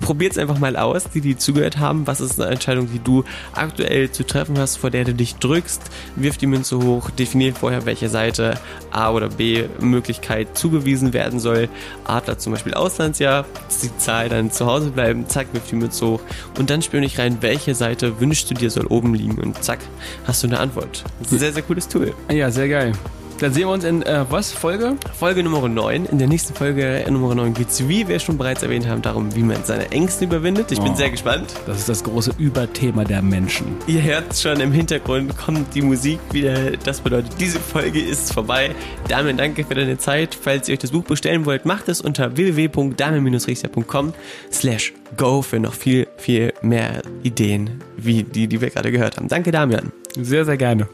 probiert's 0.00 0.38
einfach 0.38 0.58
mal 0.58 0.76
aus, 0.76 1.04
die, 1.10 1.20
die 1.20 1.36
zugehört 1.36 1.78
haben. 1.78 2.06
Was 2.06 2.20
ist 2.20 2.40
eine 2.40 2.50
Entscheidung, 2.52 2.88
die 2.92 3.00
du 3.00 3.24
aktuell 3.62 4.10
zu 4.10 4.24
treffen 4.24 4.58
hast, 4.58 4.76
vor 4.76 4.90
der 4.90 5.04
du 5.04 5.14
dich 5.14 5.36
drückst? 5.36 5.82
Wirf 6.16 6.36
die 6.36 6.46
Münze 6.46 6.78
hoch, 6.78 7.10
definier 7.10 7.54
vorher, 7.54 7.86
welche 7.86 8.08
Seite 8.08 8.58
A 8.90 9.10
oder 9.10 9.28
B 9.28 9.64
Möglichkeit 9.80 10.56
zugewiesen 10.56 11.12
werden 11.12 11.40
soll. 11.40 11.68
Adler 12.04 12.38
zum 12.38 12.52
Beispiel 12.52 12.74
Auslandsjahr, 12.74 13.44
die 13.82 13.96
Zahl 13.98 14.28
dann 14.28 14.50
zu 14.50 14.66
Hause 14.66 14.90
bleiben, 14.90 15.28
zack, 15.28 15.48
wirf 15.52 15.68
die 15.70 15.76
Münze 15.76 16.06
hoch 16.06 16.20
und 16.58 16.70
dann 16.70 16.82
spür 16.82 17.00
nicht 17.00 17.18
rein, 17.18 17.38
welche 17.40 17.74
Seite 17.74 18.20
wünschst 18.20 18.50
du 18.50 18.54
dir 18.54 18.70
soll 18.70 18.86
oben 18.86 19.14
liegen 19.14 19.38
und 19.38 19.62
zack, 19.62 19.80
hast 20.26 20.42
du 20.42 20.48
eine 20.48 20.60
Antwort. 20.60 21.04
Das 21.18 21.28
ist 21.28 21.32
ein 21.34 21.38
sehr, 21.38 21.52
sehr 21.52 21.62
cooles 21.62 21.88
Tool. 21.88 22.14
Ja, 22.30 22.50
sehr 22.50 22.68
geil. 22.68 22.92
Dann 23.42 23.52
sehen 23.52 23.62
wir 23.66 23.70
uns 23.72 23.82
in 23.82 24.02
äh, 24.02 24.24
was 24.30 24.52
Folge? 24.52 24.96
Folge 25.18 25.42
Nummer 25.42 25.68
9. 25.68 26.04
In 26.04 26.18
der 26.18 26.28
nächsten 26.28 26.54
Folge 26.54 27.04
Nummer 27.10 27.34
9 27.34 27.54
geht 27.54 27.70
es, 27.70 27.88
wie 27.88 28.06
wir 28.06 28.20
schon 28.20 28.38
bereits 28.38 28.62
erwähnt 28.62 28.86
haben, 28.86 29.02
darum, 29.02 29.34
wie 29.34 29.42
man 29.42 29.64
seine 29.64 29.90
Ängste 29.90 30.26
überwindet. 30.26 30.70
Ich 30.70 30.78
bin 30.80 30.92
Oh. 30.92 30.94
sehr 30.94 31.10
gespannt. 31.10 31.52
Das 31.66 31.78
ist 31.78 31.88
das 31.88 32.04
große 32.04 32.34
Überthema 32.38 33.02
der 33.02 33.20
Menschen. 33.20 33.66
Ihr 33.88 34.00
hört 34.00 34.36
schon 34.36 34.60
im 34.60 34.70
Hintergrund, 34.70 35.36
kommt 35.36 35.74
die 35.74 35.82
Musik 35.82 36.20
wieder. 36.30 36.76
Das 36.84 37.00
bedeutet, 37.00 37.32
diese 37.40 37.58
Folge 37.58 37.98
ist 38.00 38.32
vorbei. 38.32 38.70
Damian, 39.08 39.36
danke 39.38 39.64
für 39.64 39.74
deine 39.74 39.98
Zeit. 39.98 40.38
Falls 40.40 40.68
ihr 40.68 40.74
euch 40.74 40.78
das 40.78 40.92
Buch 40.92 41.02
bestellen 41.02 41.44
wollt, 41.44 41.64
macht 41.64 41.88
es 41.88 42.00
unter 42.00 42.36
www.damian-richter.com 42.36 44.14
slash 44.52 44.92
go 45.16 45.42
für 45.42 45.58
noch 45.58 45.74
viel, 45.74 46.06
viel 46.16 46.52
mehr 46.62 47.02
Ideen, 47.24 47.82
wie 47.96 48.22
die, 48.22 48.46
die 48.46 48.60
wir 48.60 48.70
gerade 48.70 48.92
gehört 48.92 49.16
haben. 49.16 49.26
Danke, 49.26 49.50
Damian. 49.50 49.90
Sehr, 50.16 50.44
sehr 50.44 50.56
gerne. 50.56 50.86